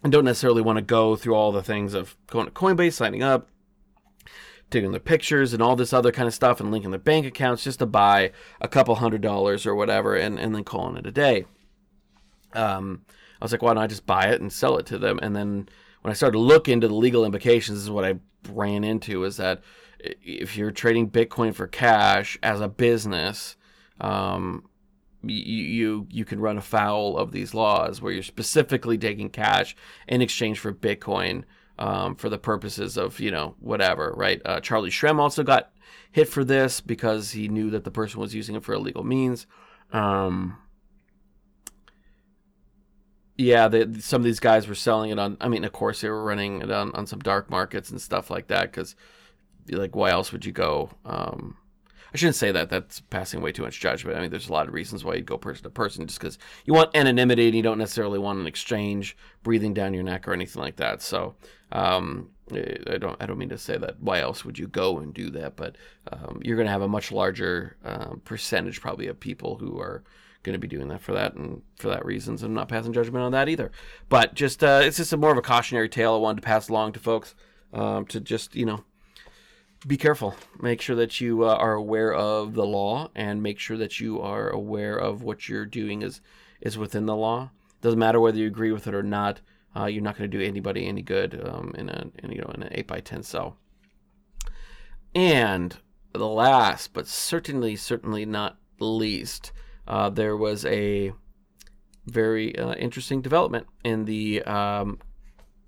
and 0.03 0.11
don't 0.11 0.25
necessarily 0.25 0.61
want 0.61 0.77
to 0.77 0.81
go 0.81 1.15
through 1.15 1.35
all 1.35 1.51
the 1.51 1.63
things 1.63 1.93
of 1.93 2.15
going 2.27 2.45
to 2.45 2.51
Coinbase, 2.51 2.93
signing 2.93 3.23
up, 3.23 3.49
taking 4.69 4.91
their 4.91 4.99
pictures 4.99 5.53
and 5.53 5.61
all 5.61 5.75
this 5.75 5.93
other 5.93 6.11
kind 6.11 6.27
of 6.27 6.33
stuff, 6.33 6.59
and 6.59 6.71
linking 6.71 6.91
their 6.91 6.99
bank 6.99 7.25
accounts 7.25 7.63
just 7.63 7.79
to 7.79 7.85
buy 7.85 8.31
a 8.61 8.67
couple 8.67 8.95
hundred 8.95 9.21
dollars 9.21 9.65
or 9.65 9.75
whatever, 9.75 10.15
and 10.15 10.39
and 10.39 10.55
then 10.55 10.63
calling 10.63 10.97
it 10.97 11.05
a 11.05 11.11
day. 11.11 11.45
Um, 12.53 13.05
I 13.41 13.45
was 13.45 13.51
like, 13.51 13.61
why 13.61 13.73
don't 13.73 13.83
I 13.83 13.87
just 13.87 14.05
buy 14.05 14.27
it 14.27 14.41
and 14.41 14.51
sell 14.51 14.77
it 14.77 14.85
to 14.87 14.97
them? 14.97 15.19
And 15.21 15.35
then 15.35 15.69
when 16.01 16.11
I 16.11 16.13
started 16.13 16.33
to 16.33 16.39
look 16.39 16.67
into 16.67 16.87
the 16.87 16.95
legal 16.95 17.25
implications, 17.25 17.79
is 17.79 17.89
what 17.89 18.05
I 18.05 18.15
ran 18.49 18.83
into: 18.83 19.23
is 19.23 19.37
that 19.37 19.61
if 19.99 20.57
you're 20.57 20.71
trading 20.71 21.09
Bitcoin 21.09 21.53
for 21.53 21.67
cash 21.67 22.37
as 22.41 22.61
a 22.61 22.69
business, 22.69 23.57
um, 23.99 24.63
you, 25.23 25.35
you 25.35 26.07
you 26.09 26.25
can 26.25 26.39
run 26.39 26.57
afoul 26.57 27.17
of 27.17 27.31
these 27.31 27.53
laws 27.53 28.01
where 28.01 28.13
you're 28.13 28.23
specifically 28.23 28.97
taking 28.97 29.29
cash 29.29 29.75
in 30.07 30.21
exchange 30.21 30.59
for 30.59 30.73
Bitcoin 30.73 31.43
um, 31.77 32.15
for 32.15 32.29
the 32.29 32.37
purposes 32.37 32.97
of 32.97 33.19
you 33.19 33.31
know 33.31 33.55
whatever, 33.59 34.13
right? 34.15 34.41
Uh, 34.45 34.59
Charlie 34.59 34.89
Shrem 34.89 35.19
also 35.19 35.43
got 35.43 35.71
hit 36.11 36.27
for 36.27 36.43
this 36.43 36.81
because 36.81 37.31
he 37.31 37.47
knew 37.47 37.69
that 37.69 37.83
the 37.83 37.91
person 37.91 38.19
was 38.19 38.33
using 38.33 38.55
it 38.55 38.63
for 38.63 38.73
illegal 38.73 39.03
means. 39.03 39.45
Um, 39.91 40.57
yeah, 43.37 43.69
they, 43.69 43.85
some 43.99 44.21
of 44.21 44.25
these 44.25 44.41
guys 44.41 44.67
were 44.67 44.75
selling 44.75 45.11
it 45.11 45.17
on. 45.17 45.37
I 45.39 45.47
mean, 45.47 45.63
of 45.63 45.71
course, 45.71 46.01
they 46.01 46.09
were 46.09 46.23
running 46.23 46.61
it 46.61 46.69
on, 46.69 46.91
on 46.93 47.07
some 47.07 47.19
dark 47.19 47.49
markets 47.49 47.89
and 47.89 48.01
stuff 48.01 48.29
like 48.29 48.47
that. 48.47 48.63
Because, 48.63 48.97
like, 49.69 49.95
why 49.95 50.09
else 50.09 50.33
would 50.33 50.45
you 50.45 50.51
go? 50.51 50.89
Um, 51.05 51.55
I 52.13 52.17
shouldn't 52.17 52.35
say 52.35 52.51
that. 52.51 52.69
That's 52.69 53.01
passing 53.01 53.41
way 53.41 53.51
too 53.51 53.63
much 53.63 53.79
judgment. 53.79 54.17
I 54.17 54.21
mean, 54.21 54.31
there's 54.31 54.49
a 54.49 54.53
lot 54.53 54.67
of 54.67 54.73
reasons 54.73 55.03
why 55.03 55.15
you'd 55.15 55.25
go 55.25 55.37
person 55.37 55.63
to 55.63 55.69
person, 55.69 56.07
just 56.07 56.19
because 56.19 56.37
you 56.65 56.73
want 56.73 56.95
anonymity 56.95 57.47
and 57.47 57.55
you 57.55 57.61
don't 57.61 57.77
necessarily 57.77 58.19
want 58.19 58.39
an 58.39 58.47
exchange 58.47 59.15
breathing 59.43 59.73
down 59.73 59.93
your 59.93 60.03
neck 60.03 60.27
or 60.27 60.33
anything 60.33 60.61
like 60.61 60.77
that. 60.77 61.01
So, 61.01 61.35
um, 61.71 62.29
I 62.51 62.97
don't. 62.97 63.15
I 63.21 63.25
don't 63.25 63.37
mean 63.37 63.49
to 63.49 63.57
say 63.57 63.77
that. 63.77 64.01
Why 64.01 64.21
else 64.21 64.43
would 64.43 64.57
you 64.57 64.67
go 64.67 64.99
and 64.99 65.13
do 65.13 65.29
that? 65.31 65.55
But 65.55 65.75
um, 66.11 66.41
you're 66.43 66.55
going 66.55 66.65
to 66.65 66.71
have 66.71 66.81
a 66.81 66.87
much 66.87 67.11
larger 67.11 67.77
um, 67.83 68.21
percentage, 68.25 68.81
probably, 68.81 69.07
of 69.07 69.19
people 69.19 69.57
who 69.57 69.79
are 69.79 70.03
going 70.43 70.53
to 70.53 70.59
be 70.59 70.67
doing 70.67 70.87
that 70.87 71.01
for 71.01 71.11
that 71.13 71.35
and 71.35 71.61
for 71.75 71.89
that 71.89 72.05
reasons. 72.05 72.43
I'm 72.43 72.53
not 72.53 72.69
passing 72.69 72.93
judgment 72.93 73.23
on 73.23 73.33
that 73.33 73.49
either. 73.49 73.71
But 74.07 74.33
just 74.33 74.63
uh, 74.63 74.81
it's 74.83 74.97
just 74.97 75.13
a 75.13 75.17
more 75.17 75.31
of 75.31 75.37
a 75.37 75.43
cautionary 75.43 75.89
tale 75.89 76.15
I 76.15 76.17
wanted 76.17 76.41
to 76.41 76.45
pass 76.45 76.69
along 76.69 76.93
to 76.93 76.99
folks 76.99 77.35
um, 77.73 78.05
to 78.07 78.19
just 78.19 78.55
you 78.55 78.65
know 78.65 78.83
be 79.87 79.97
careful. 79.97 80.35
Make 80.59 80.81
sure 80.81 80.95
that 80.95 81.21
you 81.21 81.43
uh, 81.43 81.55
are 81.55 81.73
aware 81.73 82.13
of 82.13 82.53
the 82.53 82.65
law 82.65 83.09
and 83.15 83.41
make 83.41 83.59
sure 83.59 83.77
that 83.77 83.99
you 83.99 84.21
are 84.21 84.49
aware 84.49 84.97
of 84.97 85.23
what 85.23 85.47
you're 85.47 85.65
doing 85.65 86.01
is 86.01 86.21
is 86.61 86.77
within 86.77 87.05
the 87.05 87.15
law. 87.15 87.51
Doesn't 87.81 87.99
matter 87.99 88.19
whether 88.19 88.37
you 88.37 88.47
agree 88.47 88.71
with 88.71 88.87
it 88.87 88.93
or 88.93 89.03
not. 89.03 89.39
Uh, 89.75 89.85
you're 89.85 90.03
not 90.03 90.17
going 90.17 90.29
to 90.29 90.37
do 90.37 90.43
anybody 90.43 90.85
any 90.87 91.01
good 91.01 91.41
um, 91.47 91.73
in 91.77 91.89
a 91.89 92.07
in, 92.23 92.31
you 92.31 92.41
know 92.41 92.51
in 92.53 92.63
an 92.63 92.69
eight 92.71 92.87
by 92.87 92.99
ten 92.99 93.23
cell. 93.23 93.57
And 95.15 95.77
the 96.13 96.27
last, 96.27 96.93
but 96.93 97.07
certainly 97.07 97.75
certainly 97.75 98.25
not 98.25 98.57
least, 98.79 99.51
uh, 99.87 100.09
there 100.09 100.35
was 100.35 100.65
a 100.65 101.13
very 102.05 102.57
uh, 102.57 102.73
interesting 102.73 103.21
development 103.21 103.67
in 103.83 104.05
the 104.05 104.43
um, 104.43 104.99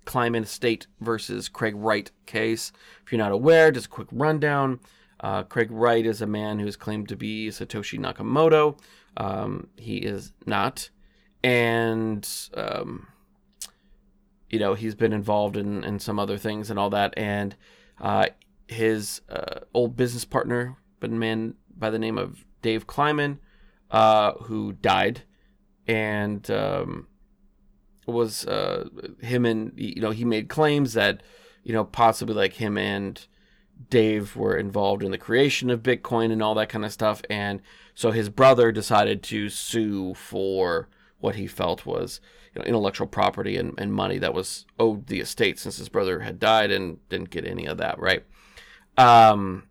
Kleiman 0.04 0.42
Estate 0.42 0.86
versus 1.00 1.48
Craig 1.48 1.74
Wright 1.76 2.10
case. 2.26 2.72
If 3.04 3.12
you're 3.12 3.18
not 3.18 3.32
aware, 3.32 3.70
just 3.70 3.86
a 3.86 3.90
quick 3.90 4.08
rundown. 4.10 4.80
Uh, 5.20 5.44
Craig 5.44 5.70
Wright 5.70 6.04
is 6.04 6.20
a 6.20 6.26
man 6.26 6.58
who 6.58 6.66
is 6.66 6.76
claimed 6.76 7.08
to 7.08 7.16
be 7.16 7.48
Satoshi 7.48 7.98
Nakamoto. 7.98 8.78
Um, 9.16 9.68
he 9.76 9.98
is 9.98 10.32
not. 10.46 10.90
And, 11.44 12.28
um, 12.54 13.08
you 14.50 14.58
know, 14.58 14.74
he's 14.74 14.94
been 14.94 15.12
involved 15.12 15.56
in, 15.56 15.84
in 15.84 15.98
some 15.98 16.18
other 16.18 16.38
things 16.38 16.70
and 16.70 16.78
all 16.78 16.90
that. 16.90 17.14
And 17.16 17.54
uh, 18.00 18.26
his 18.68 19.20
uh, 19.28 19.60
old 19.74 19.96
business 19.96 20.24
partner, 20.24 20.76
but 20.98 21.10
a 21.10 21.14
man 21.14 21.54
by 21.76 21.90
the 21.90 21.98
name 21.98 22.18
of 22.18 22.44
Dave 22.60 22.86
Kleiman, 22.86 23.38
uh, 23.90 24.32
who 24.44 24.72
died, 24.72 25.22
and 25.86 26.48
um, 26.50 27.06
was 28.06 28.46
uh, 28.46 28.88
him 29.20 29.44
and 29.44 29.72
you 29.76 30.00
know 30.00 30.10
he 30.10 30.24
made 30.24 30.48
claims 30.48 30.94
that 30.94 31.22
you 31.62 31.72
know 31.72 31.84
possibly 31.84 32.34
like 32.34 32.54
him 32.54 32.76
and 32.76 33.26
Dave 33.90 34.36
were 34.36 34.56
involved 34.56 35.02
in 35.02 35.10
the 35.10 35.18
creation 35.18 35.70
of 35.70 35.82
Bitcoin 35.82 36.32
and 36.32 36.42
all 36.42 36.54
that 36.54 36.68
kind 36.68 36.84
of 36.84 36.92
stuff, 36.92 37.22
and 37.28 37.60
so 37.94 38.10
his 38.10 38.28
brother 38.28 38.72
decided 38.72 39.22
to 39.24 39.48
sue 39.48 40.14
for 40.14 40.88
what 41.18 41.36
he 41.36 41.46
felt 41.46 41.86
was 41.86 42.20
you 42.54 42.60
know, 42.60 42.66
intellectual 42.66 43.06
property 43.06 43.56
and, 43.56 43.74
and 43.78 43.92
money 43.92 44.18
that 44.18 44.34
was 44.34 44.66
owed 44.78 45.06
the 45.06 45.20
estate 45.20 45.58
since 45.58 45.76
his 45.76 45.88
brother 45.88 46.20
had 46.20 46.38
died 46.38 46.70
and 46.70 47.06
didn't 47.08 47.30
get 47.30 47.46
any 47.46 47.66
of 47.66 47.78
that 47.78 47.98
right. 47.98 48.24
Um, 48.98 49.64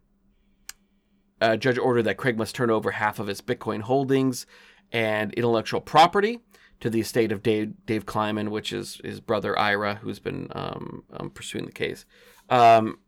a 1.39 1.57
judge 1.57 1.77
ordered 1.77 2.03
that 2.03 2.17
Craig 2.17 2.37
must 2.37 2.55
turn 2.55 2.69
over 2.69 2.91
half 2.91 3.19
of 3.19 3.27
his 3.27 3.41
Bitcoin 3.41 3.81
holdings 3.81 4.45
and 4.91 5.33
intellectual 5.33 5.81
property 5.81 6.39
to 6.81 6.89
the 6.89 6.99
estate 6.99 7.31
of 7.31 7.41
Dave, 7.41 7.73
Dave 7.85 8.05
Kleiman, 8.05 8.51
which 8.51 8.73
is 8.73 8.99
his 9.03 9.21
brother 9.21 9.57
Ira, 9.57 9.95
who's 9.95 10.19
been 10.19 10.47
um, 10.51 11.03
um, 11.13 11.29
pursuing 11.29 11.65
the 11.65 11.71
case. 11.71 12.05
Um, 12.49 12.99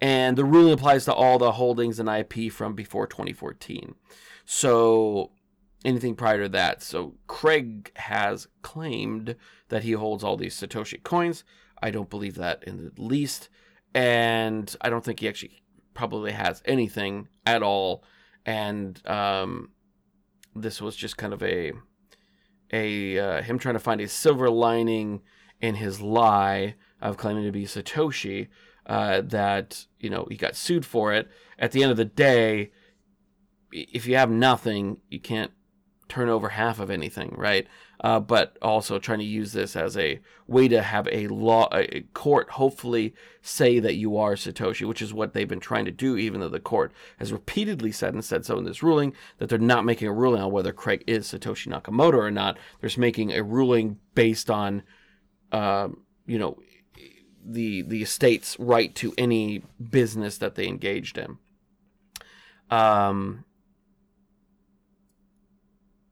and 0.00 0.36
the 0.36 0.44
ruling 0.44 0.72
applies 0.72 1.04
to 1.04 1.14
all 1.14 1.38
the 1.38 1.52
holdings 1.52 1.98
and 1.98 2.08
IP 2.08 2.52
from 2.52 2.74
before 2.74 3.06
2014. 3.06 3.94
So 4.44 5.30
anything 5.84 6.14
prior 6.14 6.42
to 6.42 6.48
that. 6.50 6.82
So 6.82 7.14
Craig 7.26 7.92
has 7.96 8.48
claimed 8.62 9.36
that 9.68 9.84
he 9.84 9.92
holds 9.92 10.24
all 10.24 10.36
these 10.36 10.54
Satoshi 10.54 11.02
coins. 11.02 11.44
I 11.82 11.90
don't 11.90 12.10
believe 12.10 12.34
that 12.36 12.64
in 12.64 12.76
the 12.94 13.02
least, 13.02 13.48
and 13.94 14.74
I 14.80 14.90
don't 14.90 15.04
think 15.04 15.20
he 15.20 15.28
actually 15.28 15.62
probably 15.94 16.32
has 16.32 16.62
anything 16.64 17.28
at 17.46 17.62
all. 17.62 18.04
And 18.44 19.00
um, 19.06 19.70
this 20.54 20.80
was 20.80 20.96
just 20.96 21.16
kind 21.16 21.32
of 21.32 21.42
a 21.42 21.72
a 22.72 23.18
uh, 23.18 23.42
him 23.42 23.58
trying 23.58 23.74
to 23.74 23.80
find 23.80 24.00
a 24.00 24.08
silver 24.08 24.50
lining 24.50 25.22
in 25.60 25.76
his 25.76 26.00
lie 26.00 26.74
of 27.00 27.16
claiming 27.16 27.44
to 27.44 27.52
be 27.52 27.64
Satoshi. 27.64 28.48
Uh, 28.86 29.20
that 29.20 29.86
you 30.00 30.10
know 30.10 30.26
he 30.28 30.36
got 30.36 30.56
sued 30.56 30.84
for 30.84 31.12
it. 31.12 31.28
At 31.58 31.72
the 31.72 31.82
end 31.82 31.90
of 31.92 31.96
the 31.96 32.04
day, 32.04 32.72
if 33.72 34.06
you 34.06 34.16
have 34.16 34.30
nothing, 34.30 34.98
you 35.08 35.20
can't 35.20 35.52
turn 36.08 36.28
over 36.28 36.50
half 36.50 36.80
of 36.80 36.90
anything, 36.90 37.34
right? 37.36 37.68
Uh, 38.02 38.18
but 38.18 38.56
also 38.62 38.98
trying 38.98 39.18
to 39.18 39.24
use 39.26 39.52
this 39.52 39.76
as 39.76 39.94
a 39.94 40.18
way 40.46 40.66
to 40.66 40.80
have 40.80 41.06
a 41.12 41.28
law, 41.28 41.68
a 41.70 42.00
court 42.14 42.48
hopefully 42.50 43.14
say 43.42 43.78
that 43.78 43.94
you 43.94 44.16
are 44.16 44.36
Satoshi, 44.36 44.88
which 44.88 45.02
is 45.02 45.12
what 45.12 45.34
they've 45.34 45.46
been 45.46 45.60
trying 45.60 45.84
to 45.84 45.90
do, 45.90 46.16
even 46.16 46.40
though 46.40 46.48
the 46.48 46.60
court 46.60 46.92
has 47.18 47.30
repeatedly 47.30 47.92
said 47.92 48.14
and 48.14 48.24
said 48.24 48.46
so 48.46 48.56
in 48.56 48.64
this 48.64 48.82
ruling 48.82 49.12
that 49.36 49.50
they're 49.50 49.58
not 49.58 49.84
making 49.84 50.08
a 50.08 50.14
ruling 50.14 50.40
on 50.40 50.50
whether 50.50 50.72
Craig 50.72 51.04
is 51.06 51.26
Satoshi 51.30 51.68
Nakamoto 51.68 52.14
or 52.14 52.30
not. 52.30 52.56
They're 52.80 52.88
just 52.88 52.96
making 52.96 53.32
a 53.32 53.42
ruling 53.42 53.98
based 54.14 54.48
on, 54.48 54.82
um, 55.52 56.02
you 56.26 56.38
know, 56.38 56.58
the 57.44 57.82
the 57.82 58.02
estate's 58.02 58.58
right 58.58 58.94
to 58.94 59.12
any 59.18 59.62
business 59.90 60.38
that 60.38 60.54
they 60.54 60.66
engaged 60.66 61.18
in. 61.18 61.38
Um, 62.70 63.44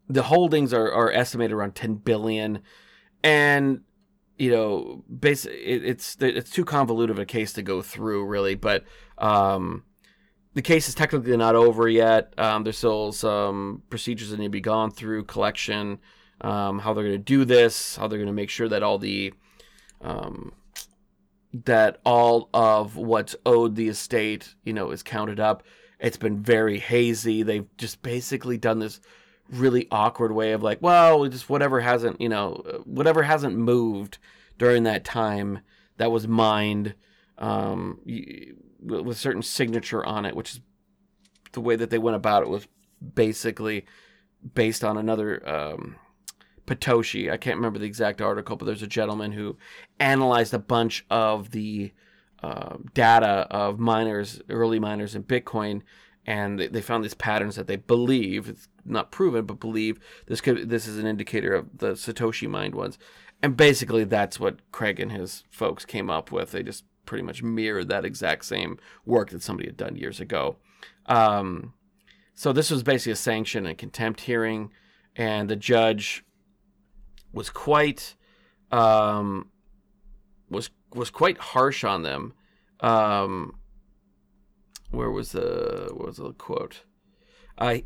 the 0.08 0.24
holdings 0.24 0.72
are, 0.72 0.90
are 0.90 1.12
estimated 1.12 1.52
around 1.52 1.74
10 1.74 1.96
billion. 1.96 2.60
And 3.22 3.82
you 4.38 4.50
know 4.50 5.04
basically 5.08 5.58
it, 5.58 5.84
it's 5.84 6.16
it's 6.20 6.50
too 6.50 6.64
convoluted 6.64 7.10
of 7.10 7.18
a 7.18 7.26
case 7.26 7.52
to 7.52 7.62
go 7.62 7.82
through 7.82 8.24
really 8.24 8.54
but 8.54 8.84
um, 9.18 9.82
the 10.54 10.62
case 10.62 10.88
is 10.88 10.94
technically 10.94 11.36
not 11.36 11.54
over 11.54 11.88
yet. 11.88 12.32
Um, 12.38 12.64
there's 12.64 12.78
still 12.78 13.12
some 13.12 13.82
procedures 13.90 14.30
that 14.30 14.38
need 14.38 14.46
to 14.46 14.50
be 14.50 14.60
gone 14.60 14.90
through 14.90 15.24
collection 15.24 15.98
um, 16.40 16.78
how 16.78 16.94
they're 16.94 17.04
going 17.04 17.16
to 17.16 17.18
do 17.18 17.44
this 17.44 17.96
how 17.96 18.06
they're 18.06 18.18
going 18.18 18.28
to 18.28 18.32
make 18.32 18.50
sure 18.50 18.68
that 18.68 18.82
all 18.82 18.98
the 18.98 19.34
um, 20.00 20.52
that 21.52 22.00
all 22.04 22.48
of 22.54 22.96
what's 22.96 23.34
owed 23.44 23.74
the 23.74 23.88
estate 23.88 24.54
you 24.64 24.72
know 24.72 24.90
is 24.90 25.02
counted 25.02 25.40
up. 25.40 25.64
It's 25.98 26.16
been 26.16 26.40
very 26.40 26.78
hazy. 26.78 27.42
They've 27.42 27.66
just 27.76 28.02
basically 28.02 28.56
done 28.56 28.78
this 28.78 29.00
really 29.50 29.88
awkward 29.90 30.32
way 30.32 30.52
of 30.52 30.62
like, 30.62 30.82
well, 30.82 31.26
just 31.28 31.48
whatever 31.48 31.80
hasn't, 31.80 32.20
you 32.20 32.28
know, 32.28 32.82
whatever 32.84 33.22
hasn't 33.22 33.56
moved 33.56 34.18
during 34.58 34.82
that 34.84 35.04
time 35.04 35.60
that 35.96 36.10
was 36.10 36.28
mined 36.28 36.94
um, 37.38 38.00
with 38.80 39.16
a 39.16 39.18
certain 39.18 39.42
signature 39.42 40.04
on 40.04 40.24
it, 40.24 40.36
which 40.36 40.54
is 40.54 40.60
the 41.52 41.60
way 41.60 41.76
that 41.76 41.90
they 41.90 41.98
went 41.98 42.16
about 42.16 42.42
it 42.42 42.48
was 42.48 42.66
basically 43.14 43.86
based 44.54 44.84
on 44.84 44.96
another 44.96 45.46
um, 45.48 45.96
Patoshi. 46.66 47.30
I 47.30 47.36
can't 47.36 47.56
remember 47.56 47.78
the 47.78 47.86
exact 47.86 48.20
article, 48.20 48.56
but 48.56 48.66
there's 48.66 48.82
a 48.82 48.88
gentleman 48.88 49.32
who 49.32 49.56
analyzed 49.98 50.54
a 50.54 50.58
bunch 50.58 51.04
of 51.10 51.50
the 51.50 51.92
uh, 52.42 52.76
data 52.94 53.46
of 53.50 53.78
miners, 53.78 54.40
early 54.48 54.78
miners 54.78 55.14
in 55.14 55.24
Bitcoin, 55.24 55.82
and 56.26 56.58
they, 56.58 56.68
they 56.68 56.82
found 56.82 57.04
these 57.04 57.14
patterns 57.14 57.56
that 57.56 57.66
they 57.66 57.76
believe 57.76 58.68
not 58.88 59.10
proven 59.10 59.44
but 59.44 59.60
believe 59.60 59.98
this 60.26 60.40
could 60.40 60.68
this 60.68 60.86
is 60.86 60.98
an 60.98 61.06
indicator 61.06 61.54
of 61.54 61.78
the 61.78 61.92
satoshi 61.92 62.48
mined 62.48 62.74
ones. 62.74 62.98
And 63.42 63.56
basically 63.56 64.04
that's 64.04 64.40
what 64.40 64.70
craig 64.72 64.98
and 64.98 65.12
his 65.12 65.44
folks 65.50 65.84
came 65.84 66.10
up 66.10 66.32
with. 66.32 66.50
They 66.50 66.62
just 66.62 66.84
pretty 67.06 67.22
much 67.22 67.42
mirrored 67.42 67.88
that 67.88 68.04
exact 68.04 68.44
same 68.44 68.78
work 69.06 69.30
that 69.30 69.42
somebody 69.42 69.68
had 69.68 69.76
done 69.76 69.96
years 69.96 70.20
ago. 70.20 70.56
Um, 71.06 71.72
so 72.34 72.52
this 72.52 72.70
was 72.70 72.82
basically 72.82 73.12
a 73.12 73.16
sanction 73.16 73.66
and 73.66 73.78
contempt 73.78 74.22
hearing 74.22 74.70
and 75.16 75.48
the 75.50 75.56
judge 75.56 76.24
was 77.32 77.50
quite 77.50 78.14
um, 78.70 79.50
was 80.50 80.70
was 80.94 81.10
quite 81.10 81.38
harsh 81.38 81.84
on 81.84 82.02
them. 82.02 82.34
Um, 82.80 83.58
where 84.90 85.10
was 85.10 85.32
the 85.32 85.90
what 85.92 86.06
was 86.06 86.16
the 86.16 86.32
quote? 86.32 86.84
I 87.58 87.84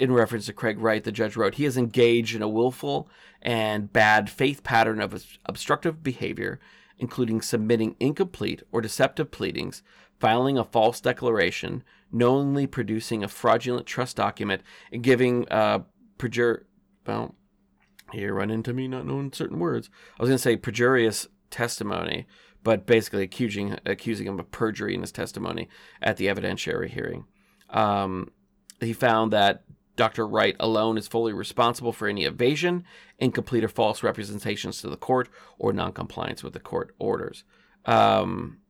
in 0.00 0.12
reference 0.12 0.46
to 0.46 0.54
Craig 0.54 0.80
Wright, 0.80 1.04
the 1.04 1.12
judge 1.12 1.36
wrote, 1.36 1.56
he 1.56 1.66
is 1.66 1.76
engaged 1.76 2.34
in 2.34 2.40
a 2.40 2.48
willful 2.48 3.10
and 3.42 3.92
bad 3.92 4.30
faith 4.30 4.62
pattern 4.62 4.98
of 4.98 5.26
obstructive 5.44 6.02
behavior, 6.02 6.58
including 6.96 7.42
submitting 7.42 7.96
incomplete 8.00 8.62
or 8.72 8.80
deceptive 8.80 9.30
pleadings, 9.30 9.82
filing 10.18 10.56
a 10.56 10.64
false 10.64 11.02
declaration, 11.02 11.84
knowingly 12.10 12.66
producing 12.66 13.22
a 13.22 13.28
fraudulent 13.28 13.86
trust 13.86 14.16
document, 14.16 14.62
and 14.90 15.02
giving 15.02 15.46
uh, 15.50 15.80
perjur. 16.18 16.62
Well, 17.06 17.34
here 18.10 18.32
run 18.32 18.50
into 18.50 18.72
me 18.72 18.88
not 18.88 19.06
knowing 19.06 19.34
certain 19.34 19.58
words. 19.58 19.90
I 20.18 20.22
was 20.22 20.30
going 20.30 20.38
to 20.38 20.42
say 20.42 20.56
perjurious 20.56 21.28
testimony, 21.50 22.26
but 22.62 22.86
basically 22.86 23.22
accusing 23.22 23.78
accusing 23.84 24.26
him 24.26 24.40
of 24.40 24.50
perjury 24.50 24.94
in 24.94 25.02
his 25.02 25.12
testimony 25.12 25.68
at 26.00 26.16
the 26.16 26.26
evidentiary 26.26 26.88
hearing. 26.88 27.26
Um, 27.68 28.30
he 28.80 28.94
found 28.94 29.32
that 29.32 29.64
Dr. 30.00 30.26
Wright 30.26 30.56
alone 30.58 30.96
is 30.96 31.06
fully 31.06 31.34
responsible 31.34 31.92
for 31.92 32.08
any 32.08 32.24
evasion, 32.24 32.84
incomplete 33.18 33.62
or 33.62 33.68
false 33.68 34.02
representations 34.02 34.80
to 34.80 34.88
the 34.88 34.96
court, 34.96 35.28
or 35.58 35.74
noncompliance 35.74 36.42
with 36.42 36.54
the 36.54 36.58
court 36.58 36.94
orders. 36.98 37.44
Um, 37.84 38.60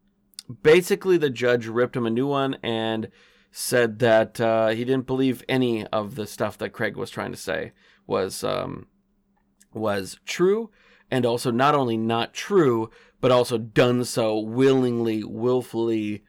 basically, 0.64 1.18
the 1.18 1.30
judge 1.30 1.68
ripped 1.68 1.94
him 1.94 2.04
a 2.04 2.10
new 2.10 2.26
one 2.26 2.56
and 2.64 3.10
said 3.52 4.00
that 4.00 4.40
uh, 4.40 4.70
he 4.70 4.84
didn't 4.84 5.06
believe 5.06 5.44
any 5.48 5.86
of 5.86 6.16
the 6.16 6.26
stuff 6.26 6.58
that 6.58 6.72
Craig 6.72 6.96
was 6.96 7.10
trying 7.10 7.30
to 7.30 7.38
say 7.38 7.70
was 8.08 8.42
um, 8.42 8.88
was 9.72 10.18
true, 10.26 10.72
and 11.12 11.24
also 11.24 11.52
not 11.52 11.76
only 11.76 11.96
not 11.96 12.34
true, 12.34 12.90
but 13.20 13.30
also 13.30 13.56
done 13.56 14.04
so 14.04 14.36
willingly, 14.36 15.22
willfully, 15.22 16.24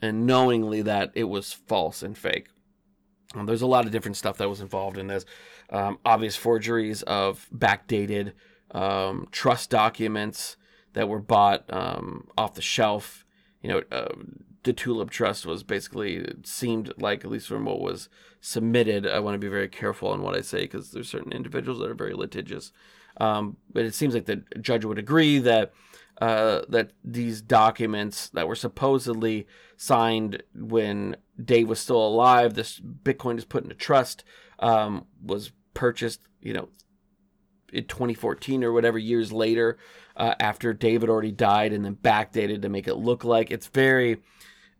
and 0.00 0.28
knowingly 0.28 0.80
that 0.80 1.10
it 1.16 1.24
was 1.24 1.52
false 1.52 2.04
and 2.04 2.16
fake. 2.16 2.46
Um, 3.34 3.46
there's 3.46 3.62
a 3.62 3.66
lot 3.66 3.86
of 3.86 3.92
different 3.92 4.16
stuff 4.16 4.38
that 4.38 4.48
was 4.48 4.60
involved 4.60 4.98
in 4.98 5.06
this. 5.08 5.24
Um, 5.70 5.98
obvious 6.04 6.36
forgeries 6.36 7.02
of 7.02 7.48
backdated 7.54 8.32
um, 8.70 9.28
trust 9.30 9.70
documents 9.70 10.56
that 10.92 11.08
were 11.08 11.20
bought 11.20 11.64
um, 11.72 12.28
off 12.36 12.54
the 12.54 12.62
shelf. 12.62 13.24
You 13.62 13.70
know, 13.70 13.82
uh, 13.90 14.14
the 14.62 14.72
Tulip 14.72 15.10
Trust 15.10 15.46
was 15.46 15.62
basically, 15.62 16.26
seemed 16.42 16.92
like, 16.98 17.24
at 17.24 17.30
least 17.30 17.48
from 17.48 17.64
what 17.64 17.80
was 17.80 18.08
submitted, 18.40 19.06
I 19.06 19.20
want 19.20 19.34
to 19.34 19.38
be 19.38 19.48
very 19.48 19.68
careful 19.68 20.08
on 20.08 20.22
what 20.22 20.36
I 20.36 20.40
say 20.40 20.62
because 20.62 20.90
there's 20.90 21.08
certain 21.08 21.32
individuals 21.32 21.80
that 21.80 21.90
are 21.90 21.94
very 21.94 22.14
litigious. 22.14 22.72
Um, 23.18 23.56
but 23.72 23.84
it 23.84 23.94
seems 23.94 24.14
like 24.14 24.26
the 24.26 24.42
judge 24.60 24.84
would 24.84 24.98
agree 24.98 25.38
that 25.38 25.72
uh, 26.20 26.62
that 26.68 26.92
these 27.02 27.42
documents 27.42 28.28
that 28.30 28.46
were 28.46 28.54
supposedly 28.54 29.46
signed 29.76 30.42
when 30.54 31.16
Dave 31.42 31.68
was 31.68 31.80
still 31.80 32.06
alive, 32.06 32.54
this 32.54 32.80
Bitcoin 32.80 33.38
is 33.38 33.44
put 33.44 33.64
into 33.64 33.74
trust, 33.74 34.24
um, 34.60 35.06
was 35.22 35.52
purchased, 35.74 36.20
you 36.40 36.52
know, 36.52 36.68
in 37.72 37.84
2014 37.84 38.62
or 38.62 38.72
whatever 38.72 38.98
years 38.98 39.32
later, 39.32 39.76
uh, 40.16 40.34
after 40.38 40.72
David 40.72 41.08
already 41.08 41.32
died, 41.32 41.72
and 41.72 41.84
then 41.84 41.96
backdated 41.96 42.62
to 42.62 42.68
make 42.68 42.86
it 42.86 42.94
look 42.94 43.24
like 43.24 43.50
it's 43.50 43.66
very. 43.66 44.18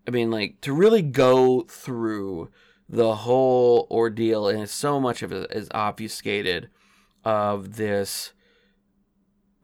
I 0.07 0.11
mean, 0.11 0.31
like 0.31 0.61
to 0.61 0.73
really 0.73 1.03
go 1.03 1.62
through 1.62 2.51
the 2.88 3.14
whole 3.16 3.88
ordeal, 3.90 4.49
and 4.49 4.68
so 4.68 5.01
much 5.01 5.23
of 5.23 5.33
it 5.33 5.51
is 5.51 5.68
obfuscated 5.73 6.68
of 7.25 7.77
this 7.77 8.34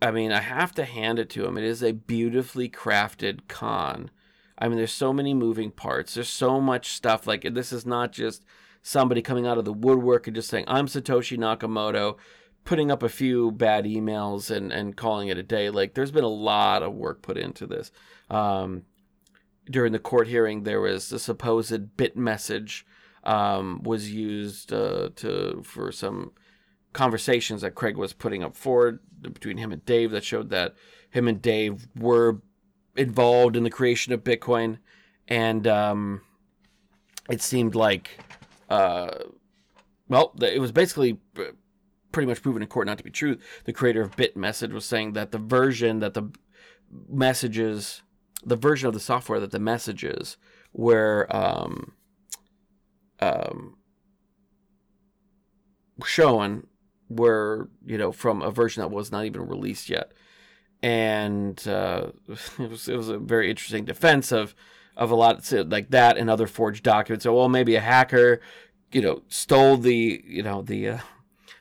I 0.03 0.11
mean, 0.11 0.33
I 0.33 0.41
have 0.41 0.73
to 0.75 0.85
hand 0.85 1.19
it 1.19 1.29
to 1.31 1.45
him. 1.45 1.59
It 1.59 1.65
is 1.65 1.83
a 1.83 1.93
beautifully 1.93 2.69
crafted 2.69 3.41
con. 3.49 4.11
I 4.59 4.69
mean, 4.69 4.79
there's 4.79 4.93
so 4.93 5.13
many 5.13 5.35
moving 5.35 5.71
parts. 5.71 6.15
There's 6.15 6.29
so 6.29 6.61
much 6.61 6.89
stuff. 6.89 7.27
Like, 7.27 7.55
this 7.55 7.73
is 7.73 7.85
not 7.85 8.13
just 8.13 8.45
somebody 8.83 9.23
coming 9.23 9.47
out 9.47 9.59
of 9.59 9.65
the 9.65 9.73
woodwork 9.73 10.27
and 10.27 10.35
just 10.35 10.49
saying, 10.49 10.65
I'm 10.69 10.87
Satoshi 10.87 11.37
Nakamoto, 11.39 12.17
putting 12.65 12.91
up 12.91 13.03
a 13.03 13.09
few 13.09 13.51
bad 13.53 13.85
emails 13.85 14.51
and, 14.51 14.73
and 14.73 14.97
calling 14.97 15.29
it 15.29 15.39
a 15.39 15.43
day. 15.43 15.71
Like, 15.71 15.95
there's 15.95 16.11
been 16.11 16.25
a 16.25 16.29
lot 16.29 16.83
of 16.83 16.95
work 16.95 17.23
put 17.23 17.37
into 17.37 17.67
this. 17.67 17.91
Um, 18.29 18.85
during 19.71 19.93
the 19.93 19.99
court 19.99 20.29
hearing, 20.29 20.63
there 20.63 20.81
was 20.81 21.13
a 21.13 21.19
supposed 21.19 21.97
BitMessage 21.97 22.85
um, 23.25 23.83
was 23.83 24.11
used 24.13 24.73
uh, 24.73 25.11
to 25.17 25.63
for 25.63 25.93
some 25.93 26.33
conversations 26.93 27.63
that 27.63 27.75
Craig 27.75 27.97
was 27.97 28.13
putting 28.13 28.43
up 28.43 28.57
forward 28.57 29.01
between 29.21 29.59
him 29.59 29.73
and 29.73 29.85
Dave 29.85 30.11
that 30.11 30.25
showed 30.25 30.51
that 30.51 30.75
him 31.11 31.29
and 31.29 31.41
Dave 31.41 31.89
were 31.97 32.41
involved 32.97 33.57
in 33.57 33.63
the 33.63 33.71
creation 33.71 34.13
of 34.13 34.25
Bitcoin, 34.25 34.79
and 35.29 35.67
um, 35.67 36.23
it 37.29 37.41
seemed 37.41 37.75
like, 37.75 38.19
uh, 38.69 39.11
well, 40.09 40.33
it 40.41 40.61
was 40.61 40.73
basically 40.73 41.19
pretty 42.13 42.27
much 42.27 42.43
proven 42.43 42.63
in 42.63 42.69
court 42.69 42.87
not 42.87 42.99
to 42.99 43.05
be 43.05 43.11
true. 43.11 43.39
The 43.65 43.73
creator 43.73 44.03
of 44.03 44.17
BitMessage 44.17 44.73
was 44.73 44.85
saying 44.85 45.13
that 45.13 45.31
the 45.31 45.39
version 45.39 46.01
that 46.01 46.15
the 46.15 46.31
messages, 47.09 48.03
the 48.45 48.57
version 48.57 48.89
of 48.89 48.95
the 48.95 49.01
software 49.01 49.39
that 49.41 49.53
the 49.53 49.61
messages 49.61 50.37
were 50.73 51.27
um, 51.31 51.93
um, 53.21 53.77
shown 56.05 56.67
were 57.11 57.69
you 57.85 57.99
know 57.99 58.13
from 58.13 58.41
a 58.41 58.51
version 58.51 58.81
that 58.81 58.91
was 58.91 59.13
not 59.13 59.25
even 59.25 59.47
released 59.47 59.91
yet, 59.91 60.13
and 60.83 61.67
uh, 61.69 62.09
it 62.59 62.71
was 62.71 62.89
it 62.89 62.97
was 62.97 63.09
a 63.09 63.19
very 63.19 63.51
interesting 63.51 63.85
defense 63.85 64.33
of 64.33 64.55
of 64.97 65.11
a 65.11 65.15
lot 65.15 65.51
like 65.69 65.91
that 65.91 66.17
and 66.17 66.31
other 66.31 66.47
forged 66.47 66.85
documents. 66.85 67.25
So 67.25 67.35
well, 67.35 67.49
maybe 67.49 67.75
a 67.75 67.81
hacker, 67.81 68.41
you 68.93 69.03
know, 69.03 69.23
stole 69.29 69.77
the 69.77 70.23
you 70.27 70.43
know 70.43 70.63
the 70.63 70.89
uh, 70.89 70.99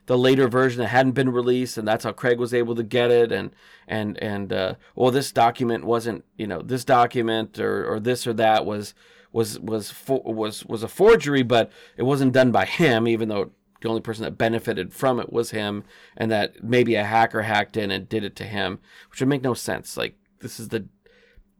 the 0.05 0.17
later 0.17 0.47
version 0.47 0.79
that 0.81 0.87
hadn't 0.87 1.11
been 1.11 1.31
released, 1.31 1.77
and 1.77 1.87
that's 1.87 2.03
how 2.03 2.11
Craig 2.11 2.39
was 2.39 2.53
able 2.53 2.75
to 2.75 2.83
get 2.83 3.11
it. 3.11 3.31
And 3.31 3.51
and 3.87 4.17
and 4.17 4.51
uh, 4.51 4.75
well, 4.95 5.11
this 5.11 5.31
document 5.31 5.85
wasn't 5.85 6.25
you 6.37 6.47
know 6.47 6.61
this 6.61 6.83
document 6.83 7.59
or 7.59 7.91
or 7.91 7.99
this 7.99 8.25
or 8.25 8.33
that 8.33 8.65
was 8.65 8.93
was 9.31 9.59
was 9.59 9.91
for, 9.91 10.21
was 10.23 10.65
was 10.65 10.83
a 10.83 10.87
forgery, 10.87 11.43
but 11.43 11.71
it 11.97 12.03
wasn't 12.03 12.33
done 12.33 12.51
by 12.51 12.65
him, 12.65 13.07
even 13.07 13.29
though 13.29 13.51
the 13.81 13.89
only 13.89 14.01
person 14.01 14.23
that 14.23 14.37
benefited 14.37 14.93
from 14.93 15.19
it 15.19 15.31
was 15.31 15.51
him, 15.51 15.83
and 16.17 16.31
that 16.31 16.63
maybe 16.63 16.95
a 16.95 17.03
hacker 17.03 17.43
hacked 17.43 17.77
in 17.77 17.91
and 17.91 18.09
did 18.09 18.23
it 18.23 18.35
to 18.37 18.43
him, 18.43 18.79
which 19.09 19.19
would 19.19 19.29
make 19.29 19.43
no 19.43 19.53
sense. 19.53 19.97
Like 19.97 20.15
this 20.39 20.59
is 20.59 20.69
the 20.69 20.87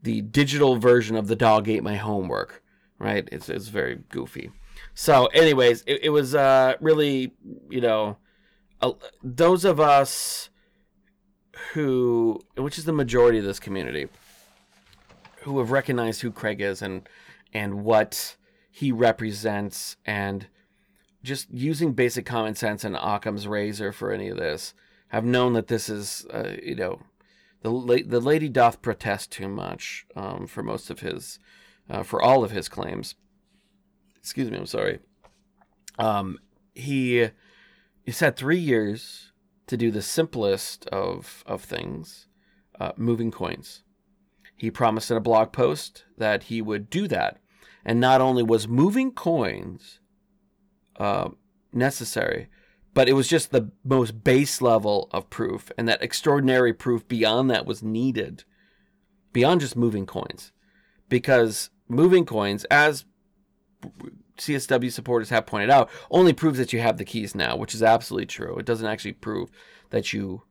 the 0.02 0.22
digital 0.22 0.76
version 0.76 1.16
of 1.16 1.28
the 1.28 1.36
dog 1.36 1.68
ate 1.68 1.82
my 1.82 1.96
homework, 1.96 2.62
right? 2.98 3.28
It's 3.30 3.48
it's 3.48 3.68
very 3.68 4.00
goofy. 4.08 4.50
So, 4.94 5.26
anyways, 5.26 5.82
it, 5.86 6.04
it 6.04 6.10
was 6.10 6.34
uh, 6.34 6.74
really 6.80 7.34
you 7.68 7.80
know 7.80 8.16
those 9.22 9.64
of 9.64 9.78
us 9.80 10.50
who, 11.72 12.40
which 12.56 12.78
is 12.78 12.84
the 12.84 12.92
majority 12.92 13.38
of 13.38 13.44
this 13.44 13.60
community, 13.60 14.08
who 15.42 15.58
have 15.58 15.70
recognized 15.70 16.22
who 16.22 16.30
Craig 16.30 16.60
is 16.60 16.82
and 16.82 17.08
and 17.52 17.84
what 17.84 18.36
he 18.70 18.92
represents, 18.92 19.96
and 20.06 20.46
just 21.22 21.50
using 21.50 21.92
basic 21.92 22.24
common 22.24 22.54
sense 22.54 22.84
and 22.84 22.96
Occam's 22.96 23.46
razor 23.46 23.92
for 23.92 24.12
any 24.12 24.28
of 24.28 24.36
this, 24.36 24.74
have 25.08 25.24
known 25.24 25.52
that 25.54 25.66
this 25.66 25.88
is, 25.88 26.26
uh, 26.32 26.56
you 26.62 26.74
know, 26.74 27.00
the 27.62 27.70
la- 27.70 28.06
the 28.06 28.20
lady 28.20 28.48
doth 28.48 28.80
protest 28.80 29.30
too 29.32 29.48
much 29.48 30.06
um, 30.16 30.46
for 30.46 30.62
most 30.62 30.88
of 30.90 31.00
his, 31.00 31.38
uh, 31.88 32.02
for 32.02 32.22
all 32.22 32.42
of 32.42 32.52
his 32.52 32.68
claims. 32.68 33.14
Excuse 34.18 34.50
me, 34.50 34.56
I'm 34.56 34.66
sorry. 34.66 35.00
Um, 35.98 36.38
he 36.74 37.28
he's 38.02 38.20
had 38.20 38.36
three 38.36 38.58
years 38.58 39.32
to 39.66 39.76
do 39.76 39.90
the 39.90 40.02
simplest 40.02 40.86
of 40.86 41.44
of 41.46 41.62
things, 41.62 42.28
uh, 42.78 42.92
moving 42.96 43.30
coins. 43.30 43.82
He 44.56 44.70
promised 44.70 45.10
in 45.10 45.16
a 45.16 45.20
blog 45.20 45.52
post 45.52 46.04
that 46.16 46.44
he 46.44 46.62
would 46.62 46.88
do 46.88 47.08
that, 47.08 47.38
and 47.84 48.00
not 48.00 48.20
only 48.20 48.42
was 48.42 48.68
moving 48.68 49.12
coins 49.12 50.00
uh, 51.00 51.30
necessary, 51.72 52.48
but 52.92 53.08
it 53.08 53.14
was 53.14 53.26
just 53.26 53.50
the 53.50 53.70
most 53.82 54.22
base 54.22 54.60
level 54.60 55.08
of 55.12 55.30
proof, 55.30 55.72
and 55.78 55.88
that 55.88 56.02
extraordinary 56.02 56.74
proof 56.74 57.08
beyond 57.08 57.50
that 57.50 57.66
was 57.66 57.82
needed, 57.82 58.44
beyond 59.32 59.62
just 59.62 59.76
moving 59.76 60.04
coins, 60.04 60.52
because 61.08 61.70
moving 61.88 62.26
coins, 62.26 62.64
as 62.70 63.06
CSW 64.36 64.92
supporters 64.92 65.30
have 65.30 65.46
pointed 65.46 65.70
out, 65.70 65.88
only 66.10 66.34
proves 66.34 66.58
that 66.58 66.72
you 66.72 66.80
have 66.80 66.98
the 66.98 67.04
keys 67.04 67.34
now, 67.34 67.56
which 67.56 67.74
is 67.74 67.82
absolutely 67.82 68.26
true. 68.26 68.58
It 68.58 68.66
doesn't 68.66 68.86
actually 68.86 69.14
prove 69.14 69.50
that 69.88 70.12
you 70.12 70.42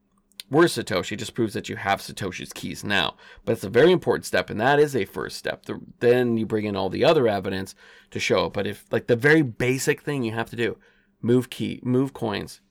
were 0.50 0.66
Satoshi, 0.66 1.18
just 1.18 1.34
proves 1.34 1.54
that 1.54 1.70
you 1.70 1.76
have 1.76 2.02
Satoshi's 2.02 2.54
keys 2.54 2.84
now. 2.84 3.16
But 3.46 3.54
it's 3.54 3.64
a 3.64 3.70
very 3.70 3.92
important 3.92 4.26
step, 4.26 4.50
and 4.50 4.60
that 4.60 4.80
is 4.80 4.96
a 4.96 5.06
first 5.06 5.38
step. 5.38 5.66
The, 5.66 5.80
then 6.00 6.38
you 6.38 6.46
bring 6.46 6.66
in 6.66 6.76
all 6.76 6.90
the 6.90 7.06
other 7.06 7.28
evidence 7.28 7.76
to 8.12 8.20
show 8.20 8.46
it. 8.46 8.54
But 8.54 8.68
if, 8.68 8.86
like, 8.92 9.08
the 9.08 9.16
very 9.16 9.42
basic 9.42 10.02
thing 10.02 10.24
you 10.24 10.32
have 10.32 10.50
to 10.50 10.56
do, 10.56 10.78
move 11.22 11.50
key, 11.50 11.80
move 11.84 12.14
coins, 12.14 12.62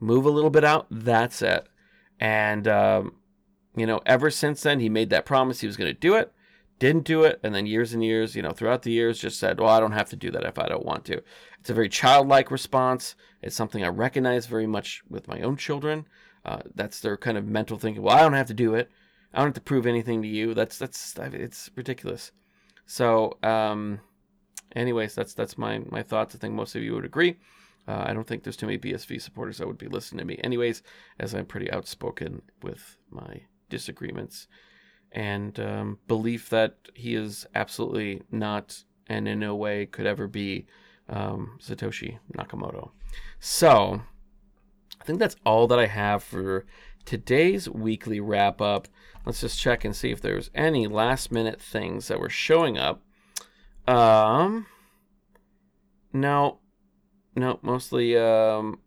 move 0.00 0.24
a 0.24 0.30
little 0.30 0.50
bit 0.50 0.64
out, 0.64 0.86
that's 0.90 1.42
it. 1.42 1.66
And, 2.20 2.66
um, 2.68 3.14
you 3.76 3.86
know, 3.86 4.00
ever 4.06 4.30
since 4.30 4.62
then, 4.62 4.80
he 4.80 4.88
made 4.88 5.10
that 5.10 5.26
promise 5.26 5.60
he 5.60 5.66
was 5.66 5.76
going 5.76 5.92
to 5.92 5.98
do 5.98 6.14
it 6.14 6.32
didn't 6.78 7.04
do 7.04 7.24
it, 7.24 7.40
and 7.42 7.54
then 7.54 7.66
years 7.66 7.92
and 7.92 8.04
years, 8.04 8.36
you 8.36 8.42
know, 8.42 8.52
throughout 8.52 8.82
the 8.82 8.92
years, 8.92 9.18
just 9.18 9.38
said, 9.38 9.58
"Well, 9.58 9.68
I 9.68 9.80
don't 9.80 9.92
have 9.92 10.10
to 10.10 10.16
do 10.16 10.30
that 10.30 10.44
if 10.44 10.58
I 10.58 10.68
don't 10.68 10.86
want 10.86 11.04
to." 11.06 11.22
It's 11.60 11.70
a 11.70 11.74
very 11.74 11.88
childlike 11.88 12.50
response. 12.50 13.14
It's 13.42 13.56
something 13.56 13.84
I 13.84 13.88
recognize 13.88 14.46
very 14.46 14.66
much 14.66 15.02
with 15.08 15.28
my 15.28 15.40
own 15.40 15.56
children. 15.56 16.06
Uh, 16.48 16.60
that's 16.74 17.00
their 17.00 17.18
kind 17.18 17.36
of 17.36 17.46
mental 17.46 17.76
thinking. 17.76 18.02
Well, 18.02 18.16
I 18.16 18.22
don't 18.22 18.32
have 18.32 18.46
to 18.46 18.54
do 18.54 18.74
it. 18.74 18.90
I 19.34 19.38
don't 19.38 19.48
have 19.48 19.54
to 19.54 19.60
prove 19.60 19.86
anything 19.86 20.22
to 20.22 20.28
you. 20.28 20.54
That's 20.54 20.78
that's 20.78 21.14
it's 21.18 21.70
ridiculous. 21.76 22.32
So, 22.86 23.36
um, 23.42 24.00
anyways, 24.74 25.14
that's 25.14 25.34
that's 25.34 25.58
my 25.58 25.82
my 25.90 26.02
thoughts. 26.02 26.34
I 26.34 26.38
think 26.38 26.54
most 26.54 26.74
of 26.74 26.82
you 26.82 26.94
would 26.94 27.04
agree. 27.04 27.36
Uh, 27.86 28.04
I 28.06 28.14
don't 28.14 28.26
think 28.26 28.42
there's 28.42 28.56
too 28.56 28.64
many 28.64 28.78
BSV 28.78 29.20
supporters 29.20 29.58
that 29.58 29.66
would 29.66 29.76
be 29.76 29.88
listening 29.88 30.20
to 30.20 30.24
me, 30.24 30.40
anyways, 30.42 30.82
as 31.20 31.34
I'm 31.34 31.44
pretty 31.44 31.70
outspoken 31.70 32.40
with 32.62 32.96
my 33.10 33.42
disagreements 33.68 34.48
and 35.12 35.58
um, 35.60 35.98
belief 36.06 36.48
that 36.48 36.76
he 36.94 37.14
is 37.14 37.46
absolutely 37.54 38.22
not 38.30 38.84
and 39.06 39.28
in 39.28 39.40
no 39.40 39.54
way 39.54 39.84
could 39.84 40.06
ever 40.06 40.26
be 40.26 40.66
um, 41.10 41.58
Satoshi 41.62 42.18
Nakamoto. 42.36 42.90
So, 43.38 44.02
think 45.08 45.18
that's 45.20 45.36
all 45.46 45.66
that 45.68 45.78
I 45.78 45.86
have 45.86 46.22
for 46.22 46.66
today's 47.06 47.66
weekly 47.66 48.20
wrap 48.20 48.60
up. 48.60 48.88
Let's 49.24 49.40
just 49.40 49.58
check 49.58 49.82
and 49.82 49.96
see 49.96 50.10
if 50.10 50.20
there's 50.20 50.50
any 50.54 50.86
last 50.86 51.32
minute 51.32 51.62
things 51.62 52.08
that 52.08 52.20
were 52.20 52.28
showing 52.28 52.76
up. 52.76 53.02
Um, 53.86 54.66
no, 56.12 56.58
no, 57.34 57.58
mostly 57.62 58.18
um, 58.18 58.80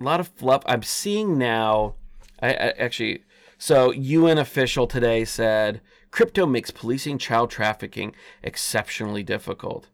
a 0.00 0.04
lot 0.04 0.20
of 0.20 0.28
fluff. 0.28 0.62
I'm 0.66 0.84
seeing 0.84 1.36
now. 1.36 1.96
I, 2.40 2.50
I 2.50 2.68
actually 2.78 3.24
so, 3.58 3.90
UN 3.90 4.38
official 4.38 4.86
today 4.86 5.24
said 5.24 5.80
crypto 6.12 6.46
makes 6.46 6.70
policing 6.70 7.18
child 7.18 7.50
trafficking 7.50 8.14
exceptionally 8.44 9.24
difficult. 9.24 9.88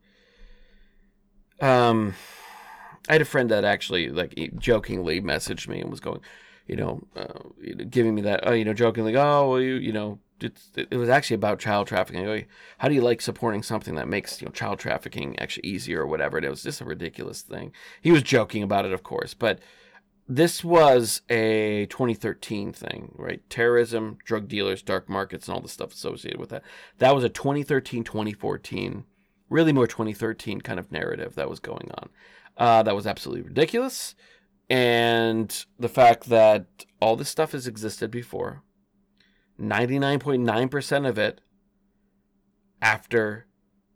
Um, 1.61 2.15
I 3.09 3.15
had 3.15 3.23
a 3.23 3.27
friend 3.27 3.51
that 3.51 3.65
actually, 3.65 4.09
like, 4.09 4.35
jokingly 4.59 5.21
messaged 5.21 5.69
me 5.69 5.81
and 5.81 5.91
was 5.91 6.01
going, 6.01 6.21
you 6.67 6.77
know, 6.77 7.03
uh, 7.17 7.85
giving 7.91 8.15
me 8.15 8.23
that, 8.23 8.41
oh, 8.45 8.53
you 8.53 8.65
know, 8.65 8.75
jokingly, 8.75 9.17
oh, 9.17 9.51
well, 9.51 9.61
you, 9.61 9.75
you 9.75 9.93
know, 9.93 10.19
it 10.43 10.97
was 10.97 11.09
actually 11.09 11.37
about 11.37 11.59
child 11.59 11.87
trafficking. 11.87 12.47
How 12.79 12.89
do 12.89 12.95
you 12.95 13.01
like 13.01 13.21
supporting 13.21 13.63
something 13.63 13.95
that 13.95 14.09
makes 14.09 14.41
you 14.41 14.47
know 14.47 14.53
child 14.53 14.79
trafficking 14.79 15.39
actually 15.39 15.69
easier 15.69 16.03
or 16.03 16.07
whatever? 16.07 16.37
And 16.37 16.47
it 16.47 16.51
was 16.51 16.63
just 16.63 16.81
a 16.81 16.85
ridiculous 16.85 17.43
thing. 17.43 17.73
He 18.01 18.11
was 18.11 18.23
joking 18.23 18.63
about 18.63 18.85
it, 18.85 18.93
of 18.93 19.03
course, 19.03 19.35
but 19.35 19.61
this 20.29 20.65
was 20.65 21.23
a 21.29 21.87
2013 21.87 22.73
thing, 22.73 23.13
right? 23.17 23.43
Terrorism, 23.51 24.19
drug 24.25 24.49
dealers, 24.49 24.83
dark 24.83 25.09
markets, 25.09 25.47
and 25.47 25.55
all 25.55 25.61
the 25.61 25.69
stuff 25.69 25.93
associated 25.93 26.41
with 26.41 26.51
that. 26.51 26.63
That 26.99 27.15
was 27.15 27.25
a 27.25 27.29
2013, 27.29 28.05
2014, 28.05 29.05
really 29.51 29.73
more 29.73 29.87
2013 29.87 30.61
kind 30.61 30.79
of 30.79 30.93
narrative 30.93 31.35
that 31.35 31.51
was 31.51 31.61
going 31.61 31.91
on. 31.99 32.09
Uh, 32.57 32.83
that 32.83 32.95
was 32.95 33.07
absolutely 33.07 33.43
ridiculous. 33.43 34.15
And 34.69 35.65
the 35.79 35.89
fact 35.89 36.25
that 36.29 36.87
all 37.01 37.17
this 37.17 37.29
stuff 37.29 37.53
has 37.53 37.67
existed 37.67 38.11
before, 38.11 38.63
99.9% 39.61 41.09
of 41.09 41.19
it 41.19 41.41
after, 42.81 43.47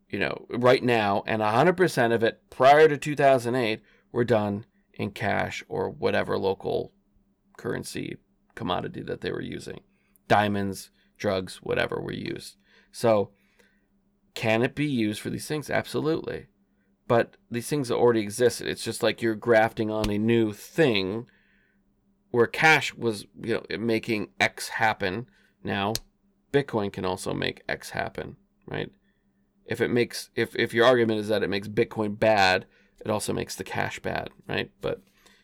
you 0.09 0.19
know, 0.19 0.47
right 0.51 0.83
now, 0.83 1.23
and 1.27 1.42
100% 1.42 2.14
of 2.14 2.23
it 2.23 2.42
prior 2.51 2.88
to 2.88 2.97
2008 2.97 3.81
were 4.12 4.25
done 4.25 4.66
in 4.95 5.11
cash 5.11 5.64
or 5.69 5.90
whatever 5.90 6.38
local 6.38 6.92
currency 7.57 8.16
commodity 8.55 9.03
that 9.03 9.21
they 9.21 9.31
were 9.31 9.42
using. 9.42 9.81
Diamonds, 10.29 10.90
drugs, 11.19 11.57
whatever 11.62 12.01
were 12.01 12.12
used. 12.12 12.57
So, 12.92 13.31
can 14.35 14.62
it 14.62 14.75
be 14.75 14.87
used 14.87 15.21
for 15.21 15.31
these 15.31 15.49
things? 15.49 15.71
Absolutely. 15.71 16.47
But 17.09 17.37
these 17.51 17.69
things 17.69 17.90
already 17.90 18.21
existed. 18.21 18.66
It's 18.66 18.83
just 18.83 19.03
like 19.03 19.23
you're 19.23 19.35
grafting 19.35 19.90
on 19.90 20.11
a 20.11 20.19
new 20.19 20.53
thing 20.53 21.27
where 22.31 22.47
cash 22.47 22.95
was, 22.95 23.27
you 23.40 23.55
know, 23.55 23.79
making 23.79 24.31
X 24.40 24.71
happen. 24.71 25.27
Now, 25.62 25.95
Bitcoin 26.53 26.92
can 26.92 27.05
also 27.05 27.33
make 27.33 27.62
X 27.69 27.90
happen, 27.90 28.37
right? 28.66 28.90
If 29.66 29.81
it 29.81 29.90
makes 29.90 30.31
if 30.35 30.55
if 30.57 30.73
your 30.73 30.87
argument 30.87 31.21
is 31.21 31.29
that 31.29 31.42
it 31.42 31.51
makes 31.51 31.69
Bitcoin 31.69 32.19
bad, 32.19 32.66
it 33.05 33.11
also 33.11 33.33
makes 33.33 33.57
the 33.57 33.64
cash 33.64 34.01
bad, 34.01 34.31
right? 34.49 34.71
But 34.81 35.03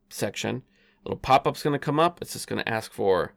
section, 0.08 0.62
a 1.04 1.08
little 1.08 1.18
pop 1.18 1.46
up's 1.46 1.62
going 1.62 1.74
to 1.74 1.78
come 1.78 2.00
up. 2.00 2.20
It's 2.20 2.32
just 2.32 2.48
going 2.48 2.62
to 2.62 2.68
ask 2.68 2.92
for 2.92 3.34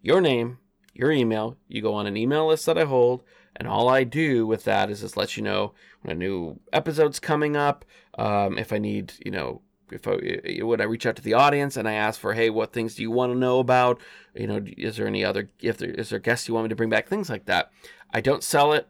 your 0.00 0.20
name, 0.20 0.58
your 0.92 1.10
email. 1.12 1.56
You 1.68 1.82
go 1.82 1.94
on 1.94 2.06
an 2.06 2.16
email 2.16 2.48
list 2.48 2.66
that 2.66 2.78
I 2.78 2.84
hold, 2.84 3.22
and 3.56 3.68
all 3.68 3.88
I 3.88 4.04
do 4.04 4.46
with 4.46 4.64
that 4.64 4.90
is 4.90 5.00
just 5.00 5.16
let 5.16 5.36
you 5.36 5.42
know 5.42 5.74
when 6.02 6.16
a 6.16 6.18
new 6.18 6.60
episode's 6.72 7.20
coming 7.20 7.56
up. 7.56 7.84
Um, 8.16 8.58
if 8.58 8.72
I 8.72 8.78
need, 8.78 9.12
you 9.24 9.30
know, 9.30 9.62
if 9.90 10.08
I 10.08 10.62
when 10.64 10.80
I 10.80 10.84
reach 10.84 11.06
out 11.06 11.16
to 11.16 11.22
the 11.22 11.34
audience 11.34 11.76
and 11.76 11.88
I 11.88 11.92
ask 11.92 12.18
for, 12.18 12.32
hey, 12.32 12.50
what 12.50 12.72
things 12.72 12.94
do 12.94 13.02
you 13.02 13.10
want 13.10 13.32
to 13.32 13.38
know 13.38 13.58
about? 13.58 14.00
You 14.34 14.46
know, 14.46 14.64
is 14.76 14.96
there 14.96 15.06
any 15.06 15.24
other 15.24 15.50
if 15.60 15.78
there 15.78 15.90
is 15.90 16.10
there 16.10 16.18
guests 16.18 16.48
you 16.48 16.54
want 16.54 16.64
me 16.64 16.68
to 16.70 16.76
bring 16.76 16.90
back? 16.90 17.08
Things 17.08 17.30
like 17.30 17.46
that. 17.46 17.70
I 18.14 18.20
don't 18.20 18.44
sell 18.44 18.72
it. 18.72 18.88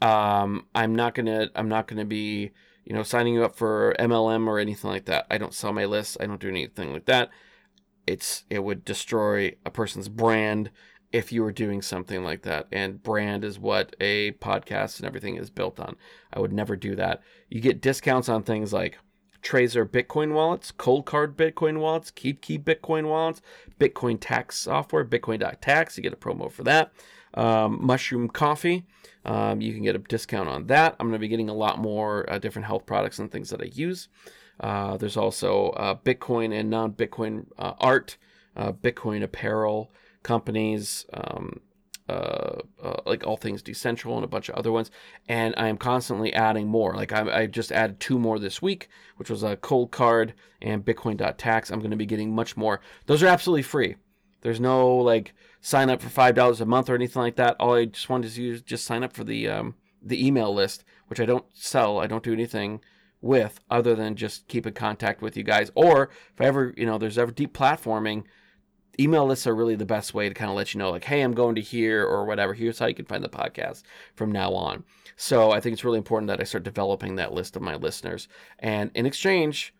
Um, 0.00 0.66
I'm 0.74 0.96
not 0.96 1.14
gonna 1.14 1.50
I'm 1.54 1.68
not 1.68 1.86
gonna 1.86 2.06
be 2.06 2.50
you 2.84 2.94
know 2.94 3.02
signing 3.04 3.34
you 3.34 3.44
up 3.44 3.54
for 3.54 3.94
MLM 4.00 4.48
or 4.48 4.58
anything 4.58 4.90
like 4.90 5.04
that. 5.04 5.26
I 5.30 5.38
don't 5.38 5.54
sell 5.54 5.72
my 5.72 5.84
list. 5.84 6.16
I 6.18 6.26
don't 6.26 6.40
do 6.40 6.48
anything 6.48 6.92
like 6.92 7.04
that. 7.04 7.30
It's 8.06 8.44
it 8.50 8.64
would 8.64 8.84
destroy 8.84 9.54
a 9.64 9.70
person's 9.70 10.08
brand 10.08 10.70
if 11.12 11.30
you 11.30 11.42
were 11.42 11.52
doing 11.52 11.82
something 11.82 12.24
like 12.24 12.42
that. 12.42 12.66
And 12.72 13.02
brand 13.02 13.44
is 13.44 13.58
what 13.58 13.94
a 14.00 14.32
podcast 14.32 14.98
and 14.98 15.06
everything 15.06 15.36
is 15.36 15.50
built 15.50 15.78
on. 15.78 15.96
I 16.32 16.40
would 16.40 16.52
never 16.52 16.74
do 16.74 16.96
that. 16.96 17.20
You 17.50 17.60
get 17.60 17.82
discounts 17.82 18.30
on 18.30 18.42
things 18.42 18.72
like 18.72 18.98
Trezor 19.42 19.86
Bitcoin 19.86 20.32
wallets, 20.32 20.72
Coldcard 20.72 21.34
Bitcoin 21.34 21.78
wallets, 21.78 22.10
KeepKey 22.10 22.62
Bitcoin 22.64 23.08
wallets, 23.08 23.42
Bitcoin 23.78 24.16
tax 24.18 24.56
software, 24.56 25.04
Bitcoin.tax. 25.04 25.96
You 25.96 26.02
get 26.02 26.12
a 26.12 26.16
promo 26.16 26.50
for 26.50 26.62
that. 26.64 26.92
Um, 27.34 27.78
mushroom 27.80 28.28
coffee. 28.28 28.84
Um, 29.24 29.60
you 29.60 29.72
can 29.72 29.82
get 29.82 29.94
a 29.94 29.98
discount 29.98 30.48
on 30.48 30.66
that. 30.66 30.96
I'm 30.98 31.06
going 31.06 31.18
to 31.18 31.20
be 31.20 31.28
getting 31.28 31.48
a 31.48 31.54
lot 31.54 31.78
more 31.78 32.30
uh, 32.30 32.38
different 32.38 32.66
health 32.66 32.86
products 32.86 33.18
and 33.18 33.30
things 33.30 33.50
that 33.50 33.62
I 33.62 33.70
use. 33.72 34.08
Uh, 34.60 34.96
there's 34.96 35.16
also 35.16 35.70
uh, 35.70 35.94
Bitcoin 35.94 36.58
and 36.58 36.70
non 36.70 36.92
Bitcoin 36.92 37.46
uh, 37.58 37.74
art, 37.78 38.16
uh, 38.56 38.72
Bitcoin 38.72 39.22
apparel 39.22 39.92
companies. 40.22 41.06
Um, 41.14 41.60
uh, 42.08 42.60
like 43.06 43.26
all 43.26 43.36
things 43.36 43.62
decentral 43.62 44.16
and 44.16 44.24
a 44.24 44.28
bunch 44.28 44.48
of 44.48 44.54
other 44.56 44.72
ones 44.72 44.90
and 45.28 45.54
i 45.56 45.68
am 45.68 45.78
constantly 45.78 46.34
adding 46.34 46.66
more 46.66 46.94
like 46.94 47.12
I, 47.12 47.42
I 47.42 47.46
just 47.46 47.72
added 47.72 48.00
two 48.00 48.18
more 48.18 48.38
this 48.38 48.60
week 48.60 48.88
which 49.16 49.30
was 49.30 49.42
a 49.42 49.56
Coldcard 49.56 50.32
and 50.60 50.84
bitcoin.tax 50.84 51.70
i'm 51.70 51.78
going 51.78 51.92
to 51.92 51.96
be 51.96 52.04
getting 52.04 52.34
much 52.34 52.56
more 52.56 52.80
those 53.06 53.22
are 53.22 53.28
absolutely 53.28 53.62
free 53.62 53.96
there's 54.42 54.60
no 54.60 54.96
like 54.96 55.32
sign 55.62 55.88
up 55.88 56.02
for 56.02 56.10
five 56.10 56.34
dollars 56.34 56.60
a 56.60 56.66
month 56.66 56.90
or 56.90 56.94
anything 56.94 57.22
like 57.22 57.36
that. 57.36 57.56
All 57.58 57.74
i 57.74 57.86
just 57.86 58.10
wanted 58.10 58.30
to 58.30 58.36
do 58.36 58.52
is 58.52 58.60
just 58.60 58.84
sign 58.84 59.02
up 59.02 59.14
for 59.14 59.24
the 59.24 59.48
um, 59.48 59.76
the 60.02 60.26
email 60.26 60.52
list 60.52 60.84
which 61.06 61.20
i 61.20 61.24
don't 61.24 61.44
sell 61.54 62.00
i 62.00 62.06
don't 62.08 62.24
do 62.24 62.32
anything 62.32 62.80
with 63.22 63.60
other 63.70 63.94
than 63.94 64.16
just 64.16 64.46
keep 64.48 64.66
in 64.66 64.74
contact 64.74 65.22
with 65.22 65.36
you 65.36 65.44
guys. 65.44 65.70
Or 65.74 66.10
if 66.34 66.40
I 66.40 66.44
ever 66.44 66.74
you 66.76 66.84
know 66.84 66.98
there's 66.98 67.16
ever 67.16 67.30
deep 67.30 67.56
platforming 67.56 68.24
email 69.00 69.24
lists 69.24 69.46
are 69.46 69.54
really 69.54 69.76
the 69.76 69.86
best 69.86 70.12
way 70.12 70.28
to 70.28 70.34
kind 70.34 70.50
of 70.50 70.56
let 70.56 70.74
you 70.74 70.78
know 70.78 70.90
like 70.90 71.04
hey 71.04 71.22
i'm 71.22 71.32
going 71.32 71.54
to 71.54 71.62
here 71.62 72.04
or 72.04 72.26
whatever. 72.26 72.52
Here's 72.52 72.78
how 72.78 72.86
you 72.86 72.94
can 72.94 73.06
find 73.06 73.24
the 73.24 73.28
podcast 73.28 73.82
from 74.14 74.32
now 74.32 74.52
on. 74.52 74.84
So 75.16 75.52
i 75.52 75.60
think 75.60 75.72
it's 75.72 75.84
really 75.84 75.98
important 75.98 76.28
that 76.28 76.40
i 76.40 76.44
start 76.44 76.64
developing 76.64 77.14
that 77.14 77.32
list 77.32 77.56
of 77.56 77.62
my 77.62 77.76
listeners. 77.76 78.28
And 78.58 78.90
in 78.94 79.06
exchange 79.06 79.72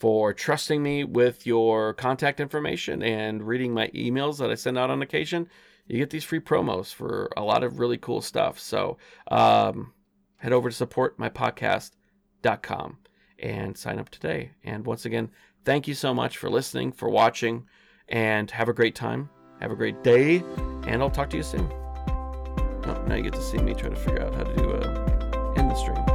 for 0.00 0.32
trusting 0.32 0.82
me 0.82 1.04
with 1.04 1.46
your 1.46 1.94
contact 1.94 2.40
information 2.40 3.00
and 3.02 3.46
reading 3.46 3.72
my 3.72 3.86
emails 3.88 4.38
that 4.38 4.50
i 4.50 4.54
send 4.54 4.76
out 4.76 4.90
on 4.90 5.02
occasion 5.02 5.48
you 5.86 5.98
get 5.98 6.10
these 6.10 6.24
free 6.24 6.40
promos 6.40 6.92
for 6.92 7.30
a 7.36 7.42
lot 7.42 7.62
of 7.62 7.78
really 7.78 7.98
cool 7.98 8.20
stuff 8.20 8.58
so 8.58 8.98
um, 9.30 9.92
head 10.38 10.52
over 10.52 10.70
to 10.70 10.86
supportmypodcast.com 10.86 12.98
and 13.38 13.78
sign 13.78 14.00
up 14.00 14.10
today 14.10 14.50
and 14.64 14.84
once 14.84 15.04
again 15.04 15.30
thank 15.64 15.86
you 15.86 15.94
so 15.94 16.12
much 16.12 16.38
for 16.38 16.50
listening 16.50 16.90
for 16.90 17.08
watching 17.08 17.64
and 18.10 18.50
have 18.50 18.68
a 18.68 18.72
great 18.72 18.94
time. 18.94 19.30
Have 19.60 19.70
a 19.70 19.76
great 19.76 20.02
day, 20.02 20.42
and 20.86 21.02
I'll 21.02 21.10
talk 21.10 21.30
to 21.30 21.36
you 21.36 21.42
soon. 21.42 21.68
Oh, 21.70 23.04
now 23.06 23.14
you 23.14 23.22
get 23.22 23.34
to 23.34 23.42
see 23.42 23.58
me 23.58 23.74
try 23.74 23.88
to 23.88 23.96
figure 23.96 24.22
out 24.22 24.34
how 24.34 24.44
to 24.44 24.56
do 24.56 24.70
a 24.70 24.78
uh, 24.78 25.54
end 25.56 25.70
the 25.70 25.74
stream. 25.74 26.09